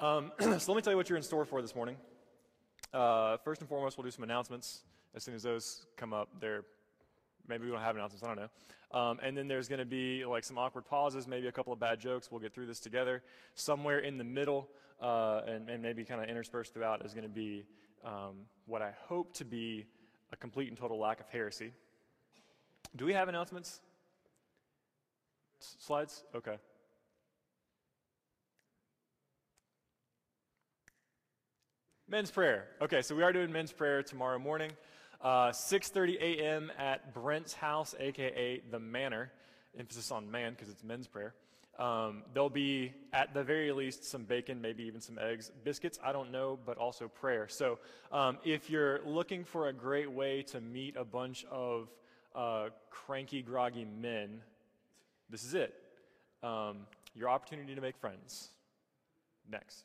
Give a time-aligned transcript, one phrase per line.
[0.00, 1.96] Um, so let me tell you what you're in store for this morning.
[2.92, 4.80] Uh, first and foremost, we'll do some announcements.
[5.14, 6.64] As soon as those come up, there
[7.46, 8.24] maybe we don't have announcements.
[8.24, 8.98] I don't know.
[8.98, 11.78] Um, and then there's going to be like some awkward pauses, maybe a couple of
[11.78, 12.30] bad jokes.
[12.30, 13.22] We'll get through this together.
[13.54, 14.68] Somewhere in the middle,
[15.02, 17.64] uh, and, and, maybe kind of interspersed throughout, is going to be
[18.04, 19.84] um, what I hope to be
[20.32, 21.72] a complete and total lack of heresy.
[22.96, 23.80] Do we have announcements?
[25.60, 26.24] S- slides?
[26.34, 26.56] Okay.
[32.10, 32.66] Men's prayer.
[32.82, 34.72] Okay, so we are doing men's prayer tomorrow morning,
[35.20, 36.72] uh, 6:30 a.m.
[36.76, 39.30] at Brent's house, aka the Manor.
[39.78, 41.34] Emphasis on man because it's men's prayer.
[41.78, 46.00] Um, there'll be, at the very least, some bacon, maybe even some eggs, biscuits.
[46.02, 47.46] I don't know, but also prayer.
[47.46, 47.78] So,
[48.10, 51.92] um, if you're looking for a great way to meet a bunch of
[52.34, 54.40] uh, cranky, groggy men,
[55.30, 55.74] this is it.
[56.42, 58.50] Um, your opportunity to make friends.
[59.48, 59.84] Next.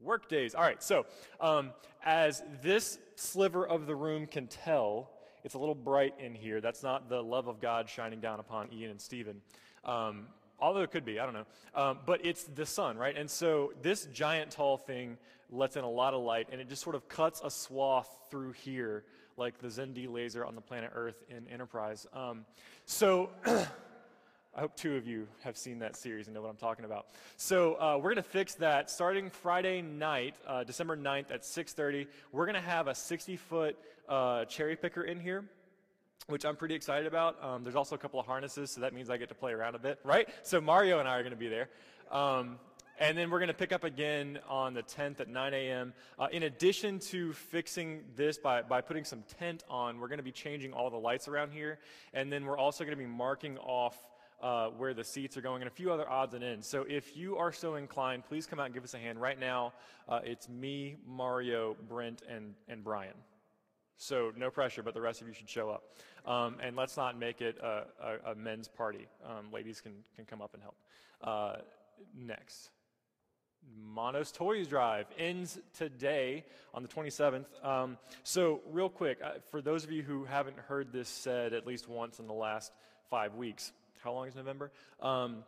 [0.00, 0.54] Work days.
[0.54, 1.06] All right, so
[1.40, 1.72] um,
[2.04, 5.10] as this sliver of the room can tell,
[5.42, 6.60] it's a little bright in here.
[6.60, 9.40] That's not the love of God shining down upon Ian and Stephen.
[9.84, 10.26] Um,
[10.60, 11.46] although it could be, I don't know.
[11.74, 13.16] Um, but it's the sun, right?
[13.16, 15.18] And so this giant tall thing
[15.50, 18.52] lets in a lot of light, and it just sort of cuts a swath through
[18.52, 19.04] here,
[19.36, 22.06] like the Xindi laser on the planet Earth in Enterprise.
[22.12, 22.44] Um,
[22.84, 23.30] so
[24.58, 27.06] I hope two of you have seen that series and know what I'm talking about.
[27.36, 32.08] So uh, we're going to fix that starting Friday night, uh, December 9th at 6:30.
[32.32, 33.78] We're going to have a 60-foot
[34.08, 35.44] uh, cherry picker in here,
[36.26, 37.40] which I'm pretty excited about.
[37.40, 39.76] Um, there's also a couple of harnesses, so that means I get to play around
[39.76, 40.28] a bit, right?
[40.42, 41.68] So Mario and I are going to be there.
[42.10, 42.58] Um,
[42.98, 45.94] and then we're going to pick up again on the 10th at 9 a.m.
[46.18, 50.24] Uh, in addition to fixing this by, by putting some tent on, we're going to
[50.24, 51.78] be changing all the lights around here.
[52.12, 53.96] And then we're also going to be marking off
[54.40, 56.66] uh, where the seats are going, and a few other odds and ends.
[56.66, 59.20] So if you are so inclined, please come out and give us a hand.
[59.20, 59.72] Right now,
[60.08, 63.14] uh, it's me, Mario, Brent, and, and Brian.
[63.96, 65.82] So no pressure, but the rest of you should show up.
[66.24, 69.08] Um, and let's not make it a, a, a men's party.
[69.24, 70.76] Um, ladies can, can come up and help.
[71.22, 71.56] Uh,
[72.16, 72.70] next.
[73.76, 77.46] Monos Toys Drive ends today on the 27th.
[77.64, 81.66] Um, so, real quick, uh, for those of you who haven't heard this said at
[81.66, 82.72] least once in the last
[83.10, 83.72] five weeks,
[84.02, 84.70] how long is November?
[85.00, 85.44] Um,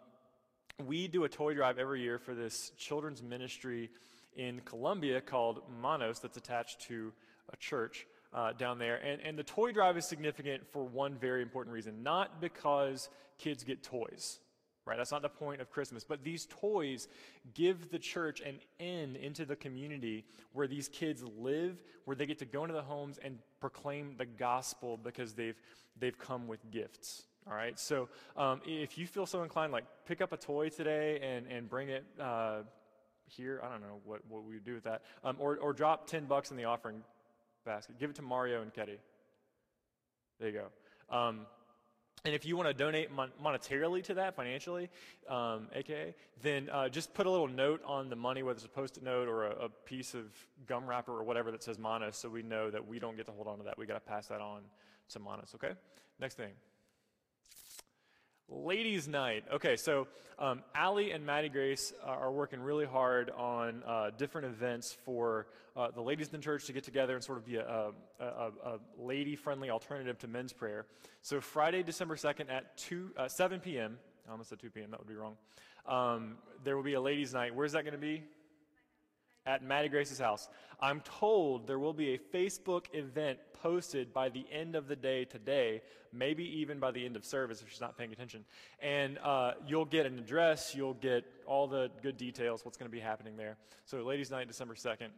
[0.87, 3.91] we do a toy drive every year for this children's ministry
[4.37, 7.13] in Colombia called Manos that's attached to
[7.53, 8.97] a church uh, down there.
[8.97, 12.03] And, and the toy drive is significant for one very important reason.
[12.03, 14.39] Not because kids get toys,
[14.87, 14.97] right?
[14.97, 16.05] That's not the point of Christmas.
[16.05, 17.09] But these toys
[17.55, 22.39] give the church an in into the community where these kids live, where they get
[22.39, 25.61] to go into the homes and proclaim the gospel because they've,
[25.99, 27.25] they've come with gifts.
[27.49, 31.19] All right, so um, if you feel so inclined, like pick up a toy today
[31.23, 32.61] and, and bring it uh,
[33.27, 33.61] here.
[33.65, 35.03] I don't know what, what we would do with that.
[35.25, 37.03] Um, or, or drop 10 bucks in the offering
[37.65, 37.99] basket.
[37.99, 38.99] Give it to Mario and Ketty.
[40.39, 40.61] There you
[41.11, 41.17] go.
[41.17, 41.47] Um,
[42.25, 44.91] and if you want to donate mon- monetarily to that, financially,
[45.29, 48.69] um, aka, then uh, just put a little note on the money, whether it's a
[48.69, 50.27] post-it note or a, a, piece of
[50.67, 53.33] gum wrapper or whatever that says Monos, so we know that we don't get to
[53.33, 53.79] hold on to that.
[53.79, 54.61] We got to pass that on
[55.11, 55.53] to Monos.
[55.55, 55.73] Okay.
[56.19, 56.53] Next thing.
[58.53, 59.45] Ladies' night.
[59.53, 64.97] Okay, so um, Allie and Maddie Grace are working really hard on uh, different events
[65.05, 65.47] for
[65.77, 68.25] uh, the ladies in the church to get together and sort of be a, a,
[68.25, 70.87] a, a lady-friendly alternative to men's prayer.
[71.23, 74.99] So Friday, December 2nd at 2, uh, 7 p.m., I almost said 2 p.m., that
[74.99, 75.37] would be wrong,
[75.87, 77.55] um, there will be a ladies' night.
[77.55, 78.25] Where's that going to be?
[79.47, 80.49] At Maddie Grace's house.
[80.81, 85.25] I'm told there will be a Facebook event posted by the end of the day
[85.25, 88.45] today, maybe even by the end of service if she's not paying attention.
[88.81, 92.95] And uh, you'll get an address, you'll get all the good details, what's going to
[92.95, 93.57] be happening there.
[93.85, 95.09] So, Ladies' Night, December 2nd.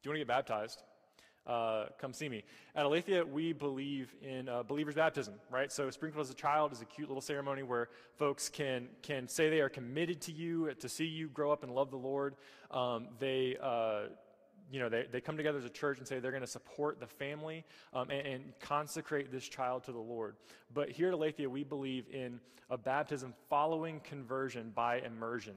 [0.00, 0.82] Do you want to get baptized?
[1.48, 2.44] Uh, come see me.
[2.76, 5.72] At Aletheia, we believe in uh, believer's baptism, right?
[5.72, 9.48] So sprinkled as a child is a cute little ceremony where folks can can say
[9.48, 12.36] they are committed to you, to see you grow up and love the Lord.
[12.70, 14.08] Um, they uh,
[14.70, 17.00] you know, they, they come together as a church and say they're going to support
[17.00, 20.36] the family um, and, and, consecrate this child to the Lord.
[20.74, 25.54] But here at Aletheia, we believe in a baptism following conversion by immersion.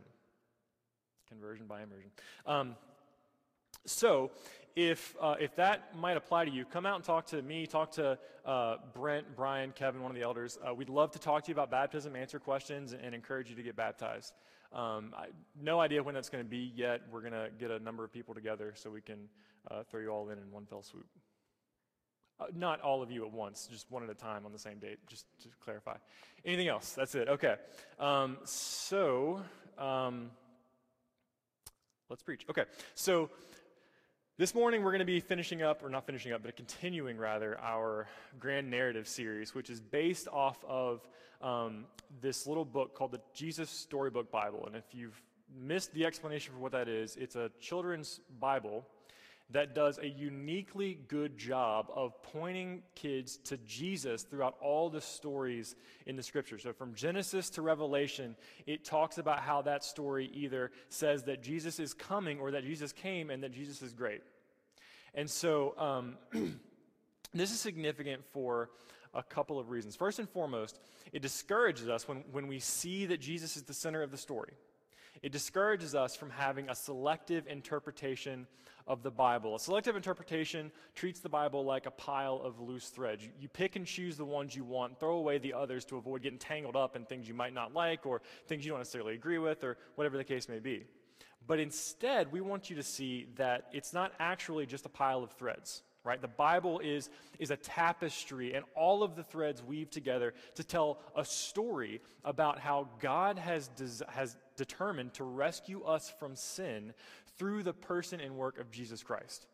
[1.28, 2.10] Conversion by immersion.
[2.46, 2.76] Um,
[3.86, 4.32] so,
[4.76, 7.92] if, uh, if that might apply to you, come out and talk to me, talk
[7.94, 10.58] to uh, Brent, Brian, Kevin, one of the elders.
[10.66, 13.64] Uh, we'd love to talk to you about baptism, answer questions, and, encourage you to
[13.64, 14.34] get baptized.
[14.74, 15.28] Um, I,
[15.62, 17.02] no idea when that's going to be yet.
[17.12, 19.28] We're going to get a number of people together so we can
[19.70, 21.06] uh, throw you all in in one fell swoop.
[22.40, 24.80] Uh, not all of you at once, just one at a time on the same
[24.80, 25.98] date, just to clarify.
[26.46, 26.94] Anything else?
[26.94, 27.28] That's it.
[27.28, 27.56] Okay.
[28.00, 29.42] Um, so,
[29.78, 30.32] um,
[32.10, 32.46] let's preach.
[32.50, 32.64] Okay.
[32.96, 33.30] So,
[34.38, 37.60] this morning we're going to be finishing up, or not finishing up, but continuing rather,
[37.60, 38.08] our
[38.40, 41.08] grand narrative series, which is based off of
[41.42, 41.86] um,
[42.22, 44.64] this little book called the Jesus Storybook Bible.
[44.66, 45.22] And if you've
[45.60, 48.86] missed the explanation for what that is, it's a children's Bible
[49.52, 55.76] that does a uniquely good job of pointing kids to Jesus throughout all the stories
[56.06, 56.58] in the scripture.
[56.58, 61.80] So from Genesis to Revelation, it talks about how that story either says that Jesus
[61.80, 64.22] is coming or that Jesus came and that Jesus is great.
[65.14, 66.18] And so um,
[67.34, 68.70] this is significant for
[69.14, 69.96] a couple of reasons.
[69.96, 70.80] First and foremost,
[71.12, 74.54] it discourages us when, when we see that Jesus is the center of the story.
[75.22, 78.48] It discourages us from having a selective interpretation
[78.88, 79.56] of the Bible.
[79.56, 83.24] A selective interpretation treats the Bible like a pile of loose threads.
[83.24, 86.24] You, you, pick and choose the ones you want, throw away the others to avoid
[86.24, 89.38] getting tangled up in things you might not like or things you don't necessarily agree
[89.38, 90.86] with or whatever the case may be.
[91.46, 95.32] But instead, we want you to see that it's not actually just a pile of
[95.32, 97.10] threads right the bible is
[97.40, 102.60] is a tapestry and all of the threads weave together to tell a story about
[102.60, 106.94] how god has des- has determined to rescue us from sin
[107.38, 109.48] through the person and work of Jesus Christ.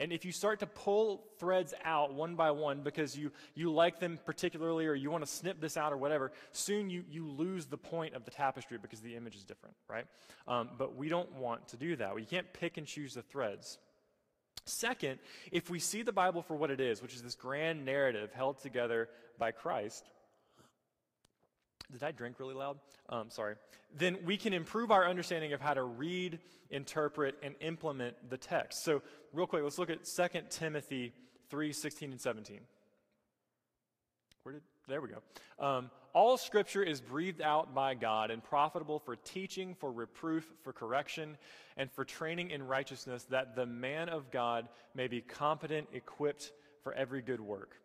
[0.00, 4.00] And if you start to pull threads out one by one because you, you like
[4.00, 7.66] them particularly or you want to snip this out or whatever, soon you, you lose
[7.66, 10.06] the point of the tapestry because the image is different, right?
[10.48, 12.14] Um, but we don't want to do that.
[12.14, 13.78] We can't pick and choose the threads.
[14.70, 15.18] Second,
[15.50, 18.60] if we see the Bible for what it is, which is this grand narrative held
[18.60, 19.08] together
[19.38, 20.04] by Christ,
[21.92, 22.78] did I drink really loud?
[23.08, 23.56] Um, sorry.
[23.96, 26.38] Then we can improve our understanding of how to read,
[26.70, 28.84] interpret, and implement the text.
[28.84, 29.02] So,
[29.32, 31.12] real quick, let's look at 2 Timothy
[31.48, 32.60] 3 16 and 17.
[34.44, 35.64] Where did, there we go.
[35.64, 40.72] Um, all scripture is breathed out by God and profitable for teaching, for reproof, for
[40.72, 41.36] correction,
[41.76, 46.92] and for training in righteousness, that the man of God may be competent, equipped for
[46.94, 47.76] every good work.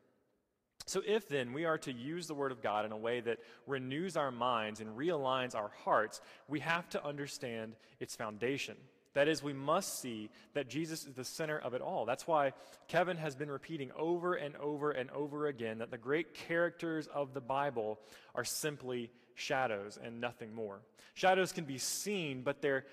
[0.88, 3.40] So, if then we are to use the Word of God in a way that
[3.66, 8.76] renews our minds and realigns our hearts, we have to understand its foundation.
[9.16, 12.06] That is, we must see that Jesus is the center of it all.
[12.06, 12.52] That's why
[12.90, 17.34] Kevin has been repeating over and over and over again that the great characters of
[17.34, 17.98] the Bible
[18.36, 20.82] are simply shadows and nothing more.
[21.14, 22.86] Shadows can be seen, but they're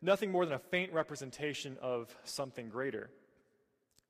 [0.00, 3.10] nothing more than a faint representation of something greater.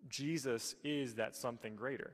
[0.09, 2.13] Jesus is that something greater.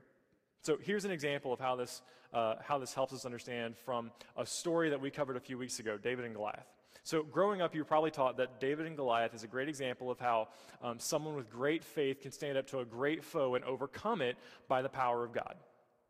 [0.63, 2.01] So here's an example of how this,
[2.33, 5.77] uh, how this helps us understand from a story that we covered a few weeks
[5.77, 6.65] ago David and Goliath.
[7.05, 10.09] So, growing up, you were probably taught that David and Goliath is a great example
[10.09, 10.47] of how
[10.81, 14.37] um, someone with great faith can stand up to a great foe and overcome it
[14.67, 15.53] by the power of God.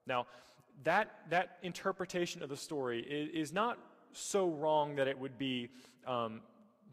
[0.07, 0.27] Now,
[0.85, 3.77] that, that interpretation of the story is, is not
[4.13, 5.67] so wrong that it would be
[6.07, 6.39] um,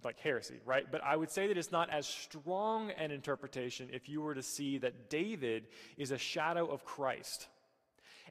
[0.02, 0.84] like heresy, right?
[0.90, 4.42] But I would say that it's not as strong an interpretation if you were to
[4.42, 7.46] see that David is a shadow of Christ.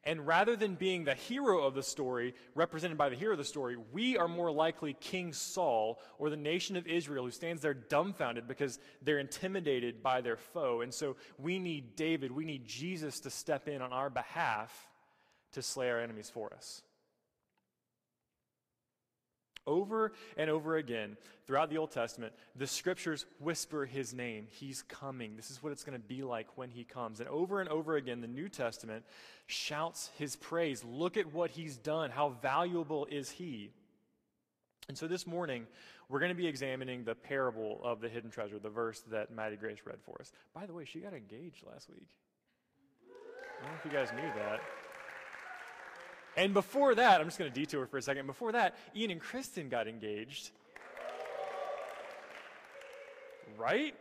[0.03, 3.43] And rather than being the hero of the story, represented by the hero of the
[3.43, 7.75] story, we are more likely King Saul or the nation of Israel who stands there
[7.75, 10.81] dumbfounded because they're intimidated by their foe.
[10.81, 14.89] And so we need David, we need Jesus to step in on our behalf
[15.51, 16.81] to slay our enemies for us.
[19.67, 24.47] Over and over again throughout the Old Testament, the scriptures whisper his name.
[24.49, 25.35] He's coming.
[25.35, 27.19] This is what it's going to be like when he comes.
[27.19, 29.05] And over and over again, the New Testament
[29.45, 30.83] shouts his praise.
[30.83, 32.09] Look at what he's done.
[32.09, 33.69] How valuable is he?
[34.89, 35.67] And so this morning,
[36.09, 39.55] we're going to be examining the parable of the hidden treasure, the verse that Maddie
[39.55, 40.33] Grace read for us.
[40.53, 42.09] By the way, she got engaged last week.
[43.61, 44.59] I don't know if you guys knew that.
[46.37, 48.25] And before that, I'm just going to detour for a second.
[48.25, 50.51] Before that, Ian and Kristen got engaged.
[53.57, 53.93] Right?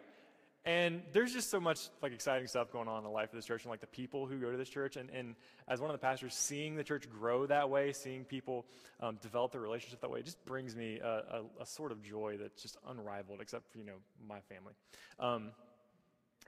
[0.67, 3.47] And there's just so much like exciting stuff going on in the life of this
[3.47, 4.97] church and like the people who go to this church.
[4.97, 5.35] And, and
[5.67, 8.67] as one of the pastors, seeing the church grow that way, seeing people
[9.01, 12.37] um, develop their relationship that way, just brings me a, a, a, sort of joy
[12.39, 13.95] that's just unrivaled, except for, you know,
[14.29, 14.75] my family,
[15.19, 15.51] um,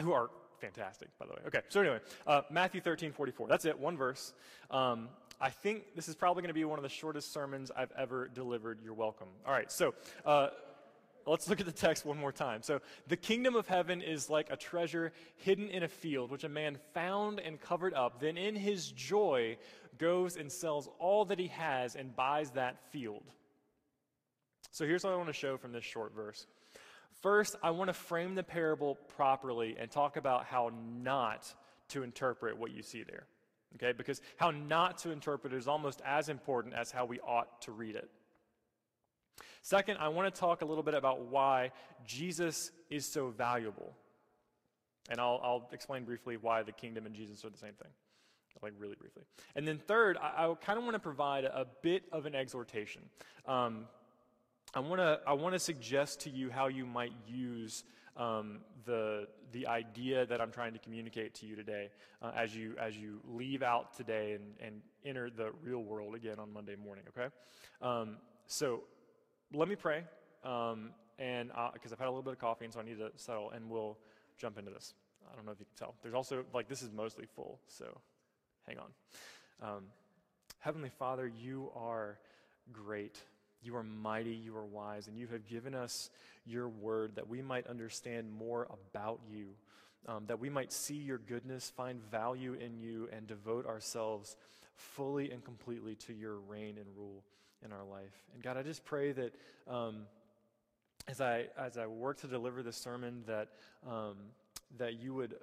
[0.03, 0.29] who are
[0.61, 1.41] fantastic, by the way.
[1.47, 3.49] Okay, so anyway, uh, Matthew 13, 44.
[3.49, 4.35] That's it, one verse.
[4.71, 5.09] Um,
[5.43, 8.29] I think this is probably going to be one of the shortest sermons I've ever
[8.29, 8.79] delivered.
[8.81, 9.27] You're welcome.
[9.45, 9.93] All right, so
[10.25, 10.51] uh,
[11.27, 12.63] let's look at the text one more time.
[12.63, 16.49] So, the kingdom of heaven is like a treasure hidden in a field, which a
[16.49, 18.21] man found and covered up.
[18.21, 19.59] Then, in his joy,
[19.99, 23.25] goes and sells all that he has and buys that field.
[24.71, 26.47] So, here's what I want to show from this short verse.
[27.21, 30.71] First, I want to frame the parable properly and talk about how
[31.03, 31.53] not
[31.89, 33.27] to interpret what you see there.
[33.77, 33.93] Okay?
[33.93, 37.73] Because how not to interpret it is almost as important as how we ought to
[37.73, 38.11] read it.
[39.63, 41.71] Second, I want to talk a little bit about why
[42.05, 43.93] Jesus is so valuable.
[45.09, 47.91] And I'll, I'll explain briefly why the kingdom and Jesus are the same thing,
[48.63, 49.23] like really briefly.
[49.55, 53.03] And then third, I, I kind of want to provide a, bit of an exhortation.
[53.47, 53.87] Um,
[54.75, 57.85] I want to I want to suggest to you how you might use
[58.17, 61.91] um, the the idea that I'm trying to communicate to you today
[62.21, 66.39] uh, as you as you leave out today and, and enter the real world again
[66.39, 67.05] on Monday morning.
[67.09, 67.29] Okay,
[67.81, 68.17] um,
[68.47, 68.83] so
[69.53, 70.05] let me pray,
[70.45, 73.11] um, and because I've had a little bit of coffee and so I need to
[73.17, 73.99] settle, and we'll
[74.39, 74.95] jump into this.
[75.31, 75.95] I don't know if you can tell.
[76.03, 77.99] There's also like this is mostly full, so
[78.67, 78.91] hang on.
[79.63, 79.85] Um,
[80.59, 82.19] Heavenly Father, you are
[82.73, 83.19] great.
[83.63, 86.11] You are mighty, you are wise, and you have given us
[86.45, 89.49] your word that we might understand more about you,
[90.07, 94.37] um, that we might see your goodness, find value in you, and devote ourselves
[94.75, 97.23] fully and completely to your reign and rule
[97.65, 98.25] in our life.
[98.35, 99.35] And God, I just pray that
[99.69, 100.03] um,
[101.09, 103.49] as I as I work to deliver this sermon, that
[103.89, 104.17] um,
[104.79, 105.35] that you would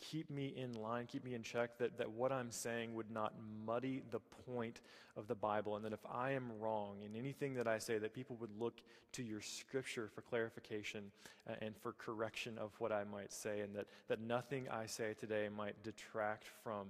[0.00, 3.34] keep me in line, keep me in check, that, that what I'm saying would not
[3.66, 4.80] muddy the point
[5.16, 8.14] of the Bible, and that if I am wrong in anything that I say, that
[8.14, 8.80] people would look
[9.12, 11.10] to your scripture for clarification
[11.48, 15.14] uh, and for correction of what I might say, and that, that nothing I say
[15.18, 16.86] today might detract from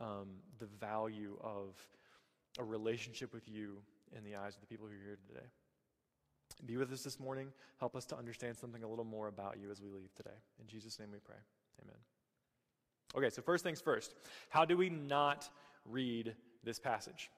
[0.00, 1.74] um, the value of
[2.58, 3.78] a relationship with you
[4.16, 5.46] in the eyes of the people who are here today.
[6.66, 7.48] Be with us this morning.
[7.78, 10.36] Help us to understand something a little more about you as we leave today.
[10.60, 11.36] In Jesus' name we pray.
[11.82, 12.17] Amen.
[13.16, 14.14] Okay, so first things first.
[14.50, 15.48] How do we not
[15.86, 16.34] read
[16.64, 17.30] this passage?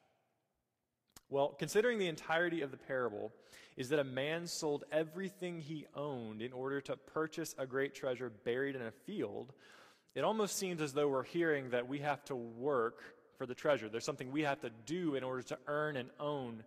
[1.29, 3.33] Well, considering the entirety of the parable
[3.77, 8.31] is that a man sold everything he owned in order to purchase a great treasure
[8.45, 9.53] buried in a field,
[10.17, 13.03] it almost seems as though we're hearing that we have to work
[13.39, 13.89] for the treasure.
[13.89, 16.65] There's something we have to do in order to earn and own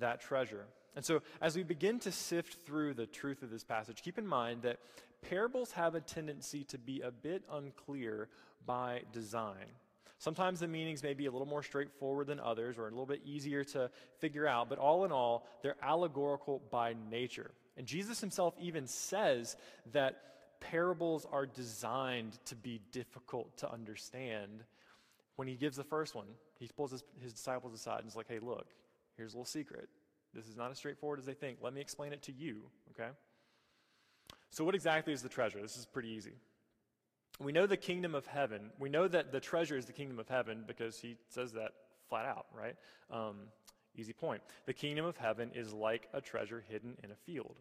[0.00, 0.66] that treasure.
[0.96, 4.26] And so, as we begin to sift through the truth of this passage, keep in
[4.26, 4.78] mind that
[5.28, 8.28] parables have a tendency to be a bit unclear
[8.66, 9.66] by design.
[10.18, 13.22] Sometimes the meanings may be a little more straightforward than others or a little bit
[13.24, 17.50] easier to figure out, but all in all, they're allegorical by nature.
[17.76, 19.56] And Jesus himself even says
[19.92, 20.22] that
[20.60, 24.62] parables are designed to be difficult to understand.
[25.34, 26.26] When he gives the first one,
[26.60, 28.66] he pulls his, his disciples aside and is like, hey, look,
[29.16, 29.88] here's a little secret.
[30.32, 31.58] This is not as straightforward as they think.
[31.60, 32.62] Let me explain it to you,
[32.92, 33.10] okay?
[34.52, 35.60] So, what exactly is the treasure?
[35.62, 36.34] This is pretty easy.
[37.40, 38.70] We know the kingdom of heaven.
[38.78, 41.72] We know that the treasure is the kingdom of heaven because he says that
[42.10, 42.76] flat out, right?
[43.10, 43.36] Um,
[43.96, 44.42] easy point.
[44.66, 47.56] The kingdom of heaven is like a treasure hidden in a field.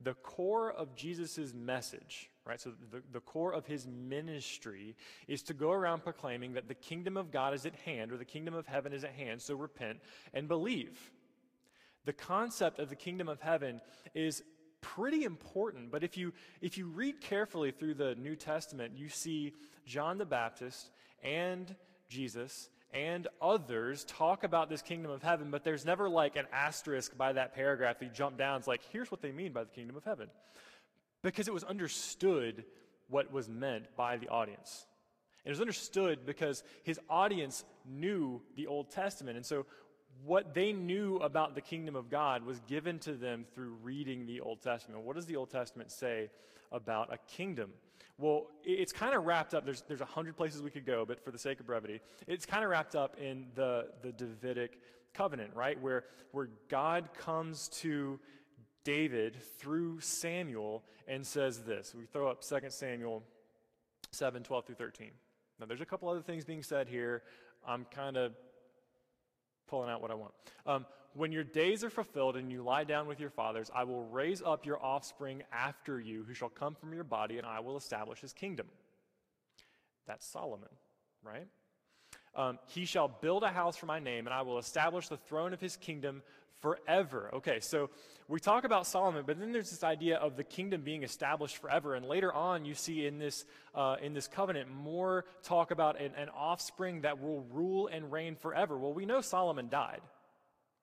[0.00, 2.58] The core of Jesus' message, right?
[2.58, 4.96] So, the, the core of his ministry
[5.28, 8.24] is to go around proclaiming that the kingdom of God is at hand, or the
[8.24, 9.98] kingdom of heaven is at hand, so repent
[10.32, 11.10] and believe.
[12.06, 13.82] The concept of the kingdom of heaven
[14.14, 14.42] is
[14.82, 15.90] pretty important.
[15.90, 19.54] But if you, if you read carefully through the New Testament, you see
[19.86, 20.90] John the Baptist
[21.22, 21.74] and
[22.08, 27.16] Jesus and others talk about this kingdom of heaven, but there's never like an asterisk
[27.16, 28.58] by that paragraph that you jump down.
[28.58, 30.28] It's like, here's what they mean by the kingdom of heaven.
[31.22, 32.64] Because it was understood
[33.08, 34.84] what was meant by the audience.
[35.44, 39.36] It was understood because his audience knew the Old Testament.
[39.36, 39.66] And so
[40.24, 44.40] what they knew about the kingdom of God was given to them through reading the
[44.40, 45.02] Old Testament.
[45.02, 46.30] What does the Old Testament say
[46.70, 47.70] about a kingdom?
[48.18, 49.64] Well, it's kind of wrapped up.
[49.64, 52.46] There's, there's a hundred places we could go, but for the sake of brevity, it's
[52.46, 54.78] kind of wrapped up in the, the Davidic
[55.12, 55.80] covenant, right?
[55.80, 58.20] Where, where God comes to
[58.84, 61.94] David through Samuel and says this.
[61.96, 63.22] We throw up 2 Samuel
[64.12, 65.10] 7, 12 through 13.
[65.58, 67.22] Now, there's a couple other things being said here.
[67.66, 68.32] I'm kind of
[69.72, 70.34] pulling out what I want.
[70.66, 74.04] Um, when your days are fulfilled and you lie down with your fathers, I will
[74.04, 77.78] raise up your offspring after you, who shall come from your body, and I will
[77.78, 78.66] establish his kingdom.
[80.06, 80.68] That's Solomon,
[81.24, 81.46] right?
[82.34, 85.54] Um, he shall build a house for my name, and I will establish the throne
[85.54, 86.22] of his kingdom
[86.62, 87.30] forever.
[87.34, 87.90] Okay, so
[88.28, 91.94] we talk about Solomon, but then there's this idea of the kingdom being established forever.
[91.94, 96.12] And later on, you see in this, uh, in this covenant more talk about an,
[96.16, 98.78] an offspring that will rule and reign forever.
[98.78, 100.00] Well, we know Solomon died.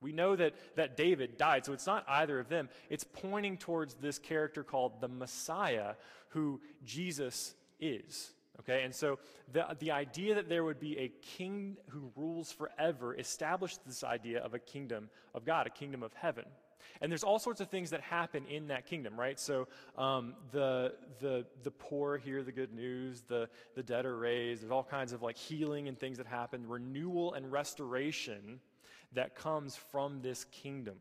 [0.02, 2.68] We know that, that David died, so it's not either of them.
[2.88, 5.94] It's pointing towards this character called the Messiah,
[6.28, 8.32] who Jesus is.
[8.60, 9.18] Okay, and so
[9.52, 14.40] the, the idea that there would be a king who rules forever established this idea
[14.40, 16.44] of a kingdom of God, a kingdom of heaven.
[17.00, 19.40] And there's all sorts of things that happen in that kingdom, right?
[19.40, 24.62] So um, the, the, the poor hear the good news, the, the dead are raised,
[24.62, 28.60] there's all kinds of like healing and things that happen, renewal and restoration
[29.12, 30.96] that comes from this kingdom.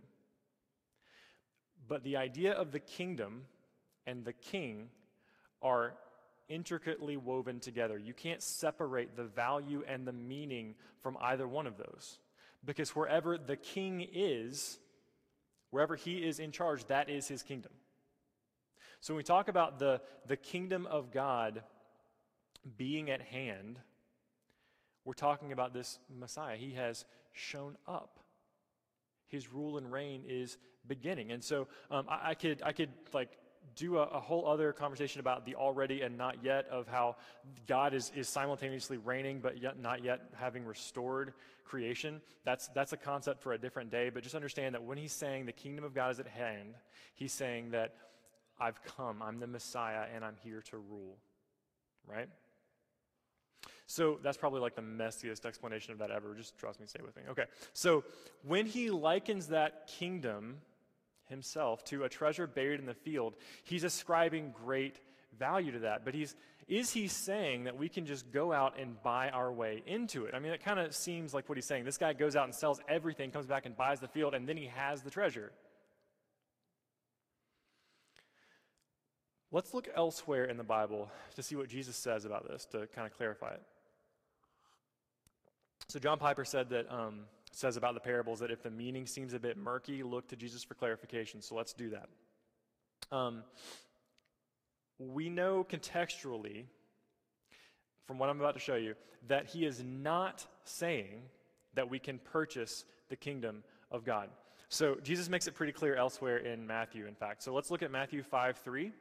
[1.89, 3.43] But the idea of the kingdom
[4.07, 4.89] and the king
[5.61, 5.95] are
[6.49, 7.97] intricately woven together.
[7.97, 12.19] You can't separate the value and the meaning from either one of those.
[12.65, 14.79] Because wherever the king is,
[15.69, 17.71] wherever he is in charge, that is his kingdom.
[18.99, 21.63] So when we talk about the, the kingdom of God
[22.77, 23.79] being at hand,
[25.05, 26.57] we're talking about this Messiah.
[26.57, 28.19] He has shown up.
[29.27, 31.31] His rule and reign is beginning.
[31.31, 33.29] And so um, I, I, could, I could like
[33.79, 37.15] do a, a, whole other conversation about the already and not yet of how
[37.67, 41.33] God is, is simultaneously reigning but yet not yet having restored
[41.63, 42.21] creation.
[42.43, 45.45] That's, that's a concept for a different day, but just understand that when he's saying
[45.45, 46.75] the kingdom of God is at hand,
[47.15, 47.95] he's saying that
[48.59, 51.17] I've come, I'm the Messiah, and I'm here to rule.
[52.05, 52.27] Right?
[53.85, 56.35] So that's probably like the messiest explanation of that ever.
[56.35, 57.23] Just trust me, stay with me.
[57.29, 57.45] Okay.
[57.73, 58.03] So
[58.43, 60.57] when he likens that kingdom
[61.29, 64.99] himself to a treasure buried in the field, he's ascribing great
[65.37, 66.05] value to that.
[66.05, 66.35] But he's
[66.69, 70.35] is he saying that we can just go out and buy our way into it?
[70.35, 71.83] I mean, it kind of seems like what he's saying.
[71.83, 74.55] This guy goes out and sells everything, comes back and buys the field, and then
[74.55, 75.51] he has the treasure.
[79.51, 83.07] Let's look elsewhere in the Bible to see what Jesus says about this to kind
[83.07, 83.63] of clarify it.
[85.87, 89.33] So, John Piper said that um, says about the parables that if the meaning seems
[89.33, 91.41] a bit murky, look to Jesus for clarification.
[91.41, 92.09] So let's do that.
[93.11, 93.43] Um,
[94.99, 96.65] we know contextually,
[98.05, 98.95] from what I'm about to show you,
[99.27, 101.21] that he is not saying
[101.73, 104.29] that we can purchase the kingdom of God.
[104.69, 107.41] So Jesus makes it pretty clear elsewhere in Matthew, in fact.
[107.41, 108.91] So let's look at Matthew 5 3.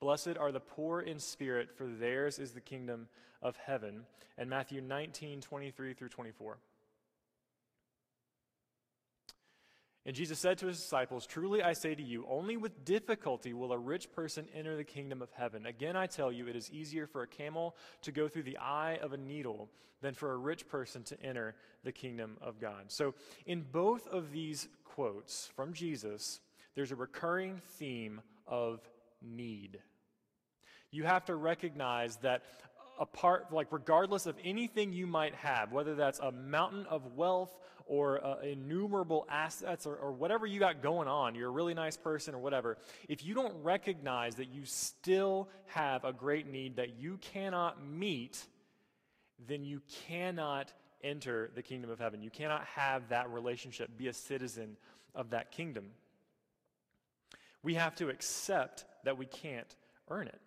[0.00, 3.08] Blessed are the poor in spirit, for theirs is the kingdom
[3.42, 4.06] of heaven.
[4.38, 6.58] And Matthew 19, 23 through 24.
[10.06, 13.72] And Jesus said to his disciples, Truly I say to you, only with difficulty will
[13.72, 15.66] a rich person enter the kingdom of heaven.
[15.66, 18.98] Again, I tell you, it is easier for a camel to go through the eye
[19.02, 19.68] of a needle
[20.00, 22.84] than for a rich person to enter the kingdom of God.
[22.88, 26.40] So, in both of these quotes from Jesus,
[26.74, 28.80] there's a recurring theme of
[29.20, 29.78] need
[30.90, 32.42] you have to recognize that
[32.98, 38.24] apart, like regardless of anything you might have, whether that's a mountain of wealth or
[38.24, 42.34] uh, innumerable assets or, or whatever you got going on, you're a really nice person
[42.34, 42.76] or whatever,
[43.08, 48.46] if you don't recognize that you still have a great need that you cannot meet,
[49.48, 50.72] then you cannot
[51.02, 52.22] enter the kingdom of heaven.
[52.22, 54.76] You cannot have that relationship, be a citizen
[55.14, 55.86] of that kingdom.
[57.62, 59.74] We have to accept that we can't
[60.08, 60.40] earn it.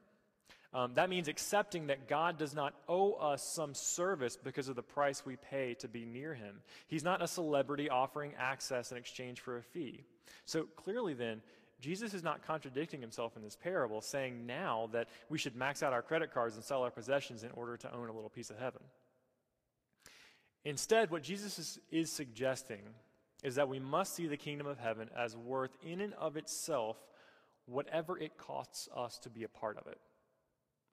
[0.74, 4.82] Um, that means accepting that God does not owe us some service because of the
[4.82, 6.62] price we pay to be near Him.
[6.88, 10.04] He's not a celebrity offering access in exchange for a fee.
[10.46, 11.42] So clearly, then,
[11.80, 15.92] Jesus is not contradicting himself in this parable, saying now that we should max out
[15.92, 18.58] our credit cards and sell our possessions in order to own a little piece of
[18.58, 18.82] heaven.
[20.64, 22.80] Instead, what Jesus is, is suggesting
[23.44, 26.96] is that we must see the kingdom of heaven as worth in and of itself
[27.66, 30.00] whatever it costs us to be a part of it.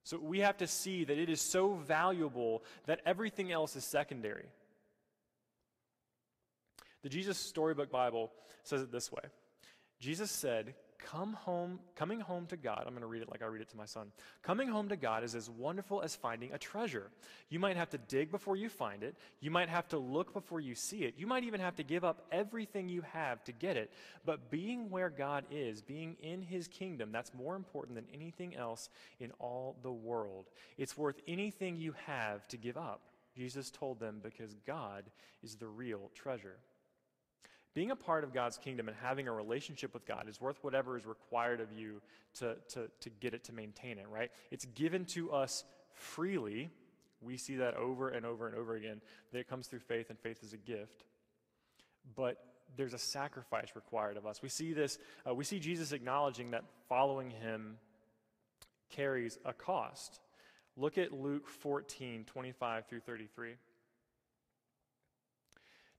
[0.04, 4.46] So we have to see that it is so valuable that everything else is secondary.
[7.02, 8.30] The Jesus Storybook Bible
[8.62, 9.22] says it this way
[10.00, 10.74] Jesus said,
[11.10, 13.68] come home, coming home to God, I'm going to read it like I read it
[13.70, 14.08] to my son.
[14.42, 17.10] Coming home to God is as wonderful as finding a treasure.
[17.48, 19.16] You might have to dig before you find it.
[19.40, 21.14] You might have to look before you see it.
[21.16, 23.92] You might even have to give up everything you have to get it.
[24.24, 28.88] But being where God is, being in his kingdom, that's more important than anything else
[29.18, 30.46] in all the world.
[30.78, 33.00] It's worth anything you have to give up.
[33.36, 35.04] Jesus told them because God
[35.42, 36.56] is the real treasure.
[37.72, 40.96] Being a part of God's kingdom and having a relationship with God is worth whatever
[40.96, 42.02] is required of you
[42.38, 44.30] to, to, to get it to maintain it, right?
[44.50, 46.70] It's given to us freely.
[47.22, 49.00] We see that over and over and over again,
[49.33, 51.04] that it comes through faith, and faith is a gift.
[52.16, 52.38] But
[52.76, 54.42] there's a sacrifice required of us.
[54.42, 57.76] We see this, uh, we see Jesus acknowledging that following him
[58.90, 60.20] carries a cost.
[60.76, 63.54] Look at Luke 14, 25 through 33.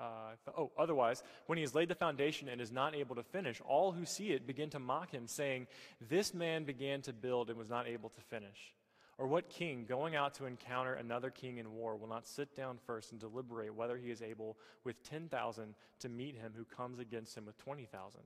[0.00, 3.60] Uh, oh, otherwise, when he has laid the foundation and is not able to finish,
[3.66, 5.66] all who see it begin to mock him, saying,
[6.08, 8.72] This man began to build and was not able to finish.
[9.18, 12.78] Or what king, going out to encounter another king in war, will not sit down
[12.86, 17.36] first and deliberate whether he is able with 10,000 to meet him who comes against
[17.36, 18.20] him with 20,000?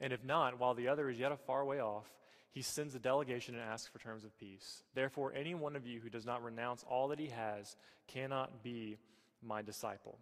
[0.00, 2.06] And if not, while the other is yet a far way off,
[2.52, 4.82] he sends a delegation and asks for terms of peace.
[4.94, 7.76] Therefore, any one of you who does not renounce all that he has
[8.08, 8.96] cannot be
[9.42, 10.18] my disciple.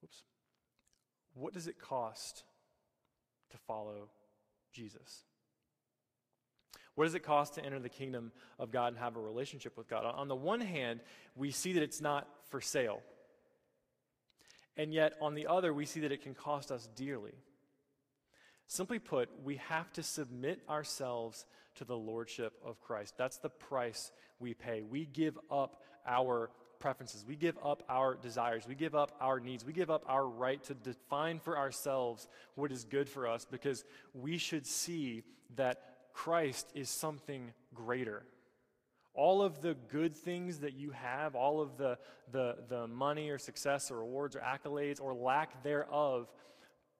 [0.00, 0.22] Whoops.
[1.34, 2.44] What does it cost
[3.50, 4.08] to follow
[4.72, 5.24] Jesus?
[6.94, 9.88] What does it cost to enter the kingdom of God and have a relationship with
[9.88, 10.04] God?
[10.04, 11.00] On the one hand,
[11.34, 13.00] we see that it's not for sale.
[14.76, 17.34] And yet, on the other, we see that it can cost us dearly.
[18.70, 23.14] Simply put, we have to submit ourselves to the lordship of Christ.
[23.18, 24.82] That's the price we pay.
[24.82, 27.24] We give up our preferences.
[27.26, 28.68] We give up our desires.
[28.68, 29.64] We give up our needs.
[29.64, 33.84] We give up our right to define for ourselves what is good for us because
[34.14, 35.24] we should see
[35.56, 38.22] that Christ is something greater.
[39.14, 41.98] All of the good things that you have, all of the,
[42.30, 46.28] the, the money or success or awards or accolades or lack thereof,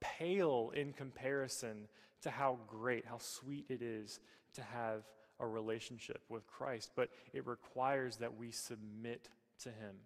[0.00, 1.88] pale in comparison
[2.22, 4.20] to how great, how sweet it is
[4.54, 5.02] to have
[5.38, 6.90] a relationship with Christ.
[6.94, 9.28] But it requires that we submit
[9.62, 9.96] to him.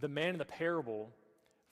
[0.00, 1.10] The man in the parable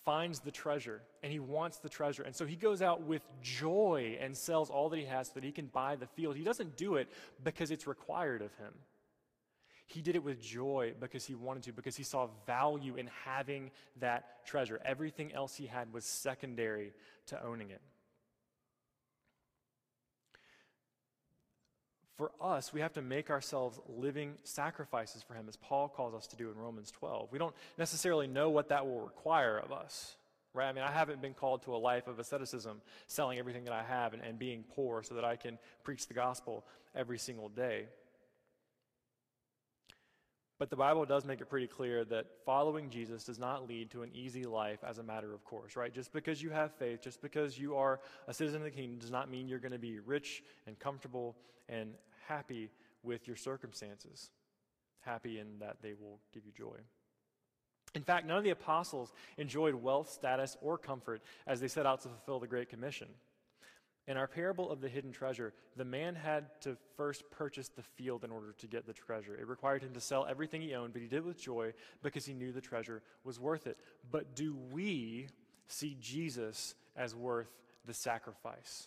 [0.04, 2.22] finds the treasure and he wants the treasure.
[2.22, 5.44] And so he goes out with joy and sells all that he has so that
[5.44, 6.36] he can buy the field.
[6.36, 7.08] He doesn't do it
[7.42, 8.72] because it's required of him.
[9.86, 13.70] He did it with joy because he wanted to, because he saw value in having
[14.00, 14.80] that treasure.
[14.84, 16.92] Everything else he had was secondary
[17.26, 17.80] to owning it.
[22.16, 26.26] For us, we have to make ourselves living sacrifices for Him, as Paul calls us
[26.28, 27.28] to do in Romans 12.
[27.30, 30.16] We don't necessarily know what that will require of us,
[30.54, 30.68] right?
[30.68, 33.82] I mean, I haven't been called to a life of asceticism, selling everything that I
[33.82, 37.84] have and, and being poor so that I can preach the gospel every single day.
[40.58, 44.02] But the Bible does make it pretty clear that following Jesus does not lead to
[44.02, 45.92] an easy life as a matter of course, right?
[45.92, 49.10] Just because you have faith, just because you are a citizen of the kingdom, does
[49.10, 51.36] not mean you're going to be rich and comfortable
[51.68, 51.90] and
[52.26, 52.70] happy
[53.02, 54.30] with your circumstances.
[55.00, 56.78] Happy in that they will give you joy.
[57.94, 62.02] In fact, none of the apostles enjoyed wealth, status, or comfort as they set out
[62.02, 63.08] to fulfill the Great Commission.
[64.08, 68.22] In our parable of the hidden treasure, the man had to first purchase the field
[68.22, 69.34] in order to get the treasure.
[69.34, 72.24] It required him to sell everything he owned, but he did it with joy because
[72.24, 73.78] he knew the treasure was worth it.
[74.10, 75.28] But do we
[75.66, 77.50] see Jesus as worth
[77.84, 78.86] the sacrifice?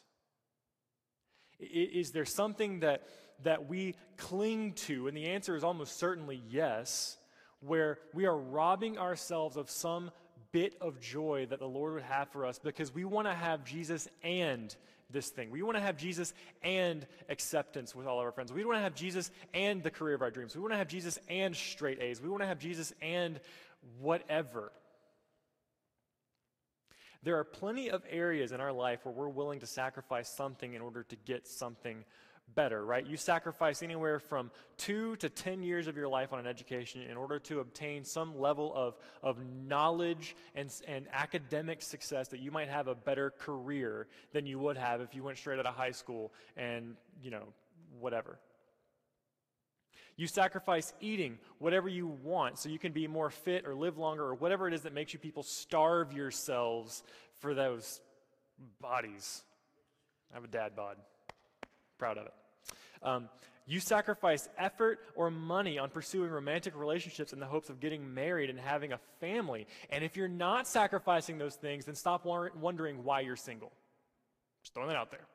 [1.59, 3.03] Is there something that,
[3.43, 5.09] that we cling to?
[5.09, 7.17] And the answer is almost certainly yes,
[7.59, 10.11] where we are robbing ourselves of some
[10.53, 13.65] bit of joy that the Lord would have for us because we want to have
[13.65, 14.73] Jesus and
[15.09, 15.49] this thing.
[15.49, 18.53] We want to have Jesus and acceptance with all of our friends.
[18.53, 20.55] We want to have Jesus and the career of our dreams.
[20.55, 22.21] We want to have Jesus and straight A's.
[22.21, 23.39] We want to have Jesus and
[23.99, 24.71] whatever.
[27.21, 30.81] There are plenty of areas in our life where we're willing to sacrifice something in
[30.81, 32.05] order to get something
[32.55, 33.05] better, right?
[33.05, 37.17] You sacrifice anywhere from two to 10 years of your life on an education in
[37.17, 42.69] order to obtain some level of, of knowledge and, and academic success that you might
[42.69, 45.91] have a better career than you would have if you went straight out of high
[45.91, 47.43] school and, you know,
[47.99, 48.39] whatever.
[50.15, 54.25] You sacrifice eating whatever you want so you can be more fit or live longer
[54.25, 57.03] or whatever it is that makes you people starve yourselves
[57.39, 58.01] for those
[58.81, 59.43] bodies.
[60.31, 60.97] I have a dad bod.
[61.99, 62.33] Proud of it.
[63.03, 63.29] Um,
[63.67, 68.49] you sacrifice effort or money on pursuing romantic relationships in the hopes of getting married
[68.49, 69.67] and having a family.
[69.91, 73.71] And if you're not sacrificing those things, then stop wondering why you're single.
[74.63, 75.27] Just throwing that out there.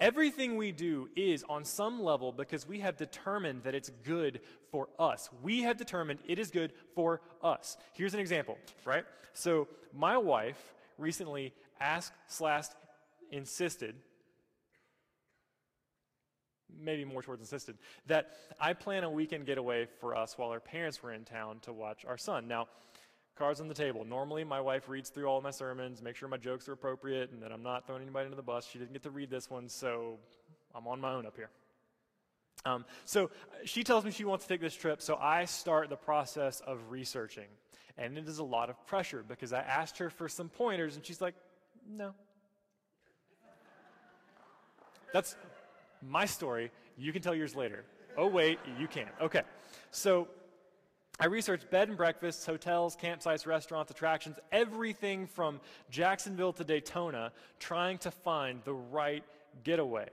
[0.00, 4.40] Everything we do is on some level because we have determined that it's good
[4.72, 5.28] for us.
[5.42, 7.76] We have determined it is good for us.
[7.92, 9.04] Here's an example, right?
[9.32, 12.64] So my wife recently asked slash
[13.30, 13.94] insisted
[16.78, 21.02] maybe more towards insisted, that I plan a weekend getaway for us while our parents
[21.02, 22.46] were in town to watch our son.
[22.48, 22.68] Now,
[23.36, 24.04] cards on the table.
[24.04, 27.42] Normally, my wife reads through all my sermons, make sure my jokes are appropriate, and
[27.42, 28.66] that I'm not throwing anybody under the bus.
[28.66, 30.18] She didn't get to read this one, so
[30.74, 31.50] I'm on my own up here.
[32.66, 33.30] Um, so
[33.64, 36.78] she tells me she wants to take this trip, so I start the process of
[36.90, 37.46] researching.
[37.96, 41.04] And it is a lot of pressure because I asked her for some pointers, and
[41.04, 41.34] she's like,
[41.88, 42.12] no.
[45.12, 45.34] That's
[46.02, 46.70] my story.
[46.96, 47.84] You can tell yours later.
[48.16, 49.08] Oh, wait, you can't.
[49.20, 49.42] Okay.
[49.90, 50.28] So
[51.18, 55.60] I researched bed and breakfasts, hotels, campsites, restaurants, attractions, everything from
[55.90, 59.24] Jacksonville to Daytona, trying to find the right
[59.62, 60.08] getaway.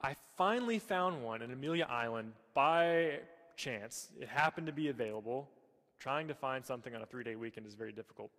[0.00, 3.18] I finally found one in Amelia Island by
[3.56, 4.08] chance.
[4.20, 5.48] It happened to be available.
[5.98, 8.30] Trying to find something on a three day weekend is very difficult.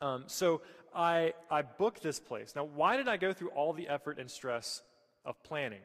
[0.00, 0.60] Um, so
[0.94, 2.54] I, I booked this place.
[2.54, 4.82] Now, why did I go through all the effort and stress
[5.24, 5.80] of planning?